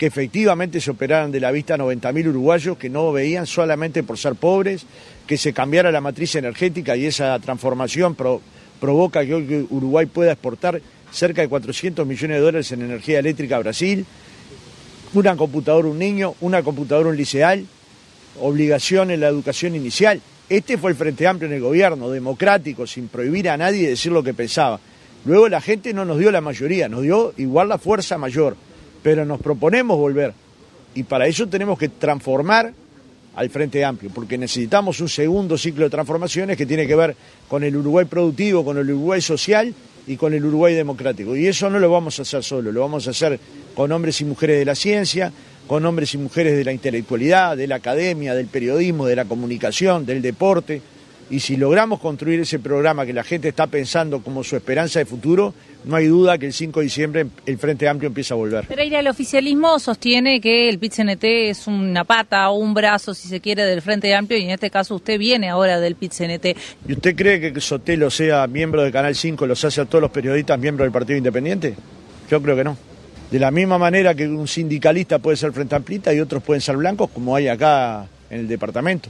[0.00, 4.34] que efectivamente se operaran de la vista 90.000 uruguayos que no veían solamente por ser
[4.34, 4.86] pobres,
[5.26, 8.16] que se cambiara la matriz energética y esa transformación
[8.80, 10.80] provoca que hoy Uruguay pueda exportar
[11.12, 14.06] cerca de 400 millones de dólares en energía eléctrica a Brasil,
[15.12, 17.66] una computadora un niño, una computadora un liceal,
[18.40, 20.18] obligación en la educación inicial.
[20.48, 24.22] Este fue el Frente Amplio en el gobierno, democrático, sin prohibir a nadie decir lo
[24.22, 24.80] que pensaba.
[25.26, 28.56] Luego la gente no nos dio la mayoría, nos dio igual la fuerza mayor
[29.02, 30.32] pero nos proponemos volver.
[30.94, 32.72] Y para eso tenemos que transformar
[33.36, 37.16] al Frente Amplio, porque necesitamos un segundo ciclo de transformaciones que tiene que ver
[37.48, 39.72] con el Uruguay productivo, con el Uruguay social
[40.06, 41.36] y con el Uruguay democrático.
[41.36, 43.38] Y eso no lo vamos a hacer solo, lo vamos a hacer
[43.74, 45.32] con hombres y mujeres de la ciencia,
[45.66, 50.04] con hombres y mujeres de la intelectualidad, de la academia, del periodismo, de la comunicación,
[50.04, 50.82] del deporte.
[51.30, 55.06] Y si logramos construir ese programa que la gente está pensando como su esperanza de
[55.06, 55.54] futuro,
[55.84, 58.66] no hay duda que el 5 de diciembre el Frente Amplio empieza a volver.
[58.66, 63.40] Pereira, el oficialismo sostiene que el PIT-CNT es una pata o un brazo, si se
[63.40, 66.56] quiere, del Frente Amplio y en este caso usted viene ahora del PIT-CNT.
[66.88, 70.10] ¿Y usted cree que Sotelo sea miembro de Canal 5 los hace a todos los
[70.10, 71.76] periodistas miembros del Partido Independiente?
[72.28, 72.76] Yo creo que no.
[73.30, 76.76] De la misma manera que un sindicalista puede ser Frente Amplista y otros pueden ser
[76.76, 79.08] blancos, como hay acá en el departamento.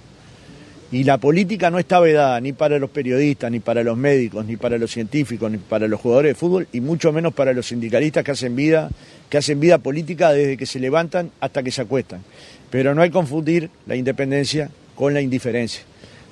[0.93, 4.57] Y la política no está vedada ni para los periodistas, ni para los médicos, ni
[4.57, 8.25] para los científicos, ni para los jugadores de fútbol, y mucho menos para los sindicalistas
[8.25, 8.91] que hacen vida,
[9.29, 12.23] que hacen vida política desde que se levantan hasta que se acuestan.
[12.71, 15.83] Pero no hay que confundir la independencia con la indiferencia.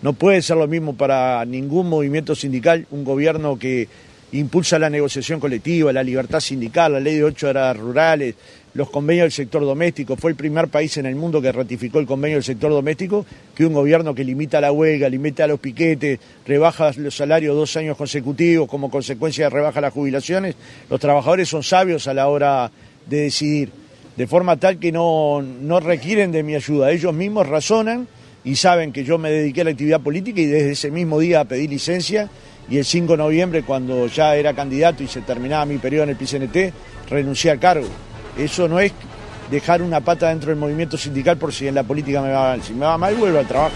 [0.02, 3.88] No puede ser lo mismo para ningún movimiento sindical un gobierno que
[4.32, 8.34] impulsa la negociación colectiva, la libertad sindical, la ley de ocho horas rurales,
[8.79, 10.14] los convenios del sector doméstico.
[10.14, 13.66] Fue el primer país en el mundo que ratificó el convenio del sector doméstico, que
[13.66, 18.68] un gobierno que limita la huelga, limita los piquetes, rebaja los salarios dos años consecutivos,
[18.68, 20.55] como consecuencia rebaja las jubilaciones.
[20.89, 22.70] Los trabajadores son sabios a la hora
[23.07, 23.70] de decidir,
[24.16, 26.93] de forma tal que no, no requieren de mi ayuda.
[26.93, 28.07] Ellos mismos razonan
[28.45, 31.45] y saben que yo me dediqué a la actividad política y desde ese mismo día
[31.47, 32.31] pedí licencia
[32.70, 36.11] y el 5 de noviembre, cuando ya era candidato y se terminaba mi periodo en
[36.11, 37.89] el PCNT, renuncié al cargo.
[38.39, 38.93] Eso no es
[39.51, 42.62] dejar una pata dentro del movimiento sindical por si en la política me va mal.
[42.62, 43.74] Si me va mal, vuelvo al trabajo.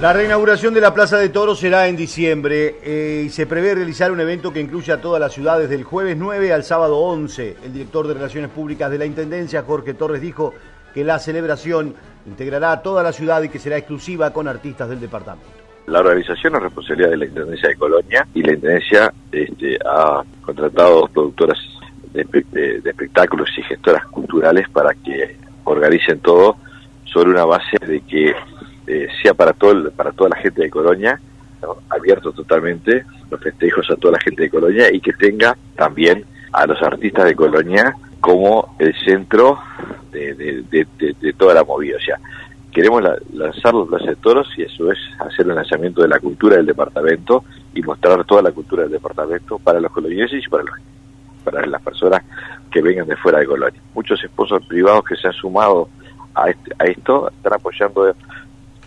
[0.00, 4.12] La reinauguración de la Plaza de Toros será en diciembre eh, y se prevé realizar
[4.12, 7.56] un evento que incluya a todas las ciudades del jueves 9 al sábado 11.
[7.64, 10.52] El director de Relaciones Públicas de la Intendencia, Jorge Torres, dijo
[10.92, 11.94] que la celebración
[12.26, 15.48] integrará a toda la ciudad y que será exclusiva con artistas del departamento.
[15.86, 21.00] La organización es responsabilidad de la Intendencia de Colonia y la Intendencia este, ha contratado
[21.00, 21.58] dos productoras
[22.16, 26.56] de, espectáculos y gestoras culturales para que organicen todo
[27.04, 28.34] sobre una base de que
[28.86, 31.20] eh, sea para todo para toda la gente de Colonia
[31.90, 36.66] abierto totalmente los festejos a toda la gente de Colonia y que tenga también a
[36.66, 39.58] los artistas de Colonia como el centro
[40.12, 41.96] de, toda la movida.
[41.96, 42.18] O sea,
[42.72, 43.02] queremos
[43.32, 44.12] lanzar los Plaza
[44.56, 47.44] y eso es hacer el lanzamiento de la cultura del departamento
[47.74, 50.74] y mostrar toda la cultura del departamento para los colonienses y para los
[51.46, 52.22] para las personas
[52.70, 53.80] que vengan de fuera de Colonia.
[53.94, 55.88] Muchos esposos privados que se han sumado
[56.34, 58.08] a, este, a esto están apoyando.
[58.08, 58.14] Eh,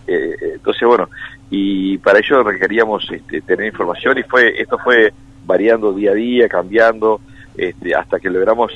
[0.06, 1.08] eh, entonces, bueno,
[1.50, 5.12] y para ello requeríamos este, tener información y fue esto fue
[5.46, 7.20] variando día a día, cambiando,
[7.56, 8.72] este, hasta que logramos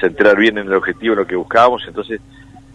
[0.00, 1.82] centrar bien en el objetivo, en lo que buscábamos.
[1.88, 2.20] Entonces,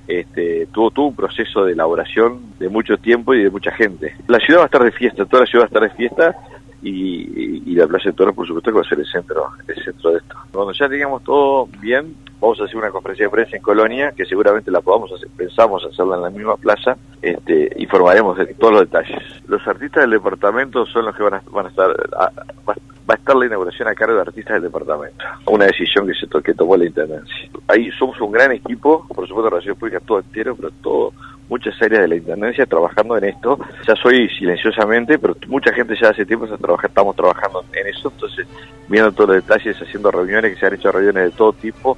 [0.05, 4.15] este, tuvo, tuvo un proceso de elaboración de mucho tiempo y de mucha gente.
[4.27, 6.35] La ciudad va a estar de fiesta, toda la ciudad va a estar de fiesta
[6.81, 10.11] y, la Plaza de Toros, por supuesto, que va a ser el centro, el centro
[10.11, 10.35] de esto.
[10.51, 14.25] Cuando ya tengamos todo bien, vamos a hacer una conferencia de prensa en Colonia, que
[14.25, 18.81] seguramente la podamos hacer, pensamos hacerla en la misma plaza, este, informaremos de todos los
[18.81, 19.17] detalles.
[19.47, 22.73] Los artistas del departamento son los que van a, van a estar, va,
[23.07, 26.53] a estar la inauguración a cargo de artistas del departamento, una decisión que se que
[26.53, 27.49] tomó la Intendencia.
[27.67, 31.13] Ahí somos un gran equipo, por supuesto, Relaciones Públicas todo entero, pero todo
[31.51, 33.59] muchas áreas de la Intendencia trabajando en esto.
[33.85, 38.47] Ya soy silenciosamente, pero mucha gente ya hace tiempo estamos trabajando en eso, entonces
[38.87, 41.97] viendo todos los detalles, haciendo reuniones, que se han hecho reuniones de todo tipo,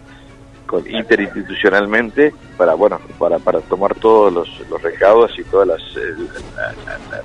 [0.65, 5.81] con, interinstitucionalmente, para bueno para, para tomar todos los, los recaudos y todas las...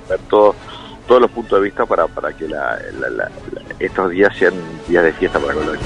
[0.07, 0.55] ver todo,
[1.07, 2.47] todos los puntos de vista para, para que
[3.79, 4.53] estos días sean
[4.87, 5.79] días de fiesta para Colonia.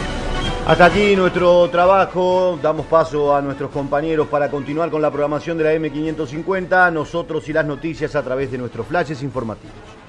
[0.66, 5.66] Hasta aquí nuestro trabajo, damos paso a nuestros compañeros para continuar con la programación de
[5.66, 10.03] la M550, nosotros y las noticias a través de nuestros flashes informativos.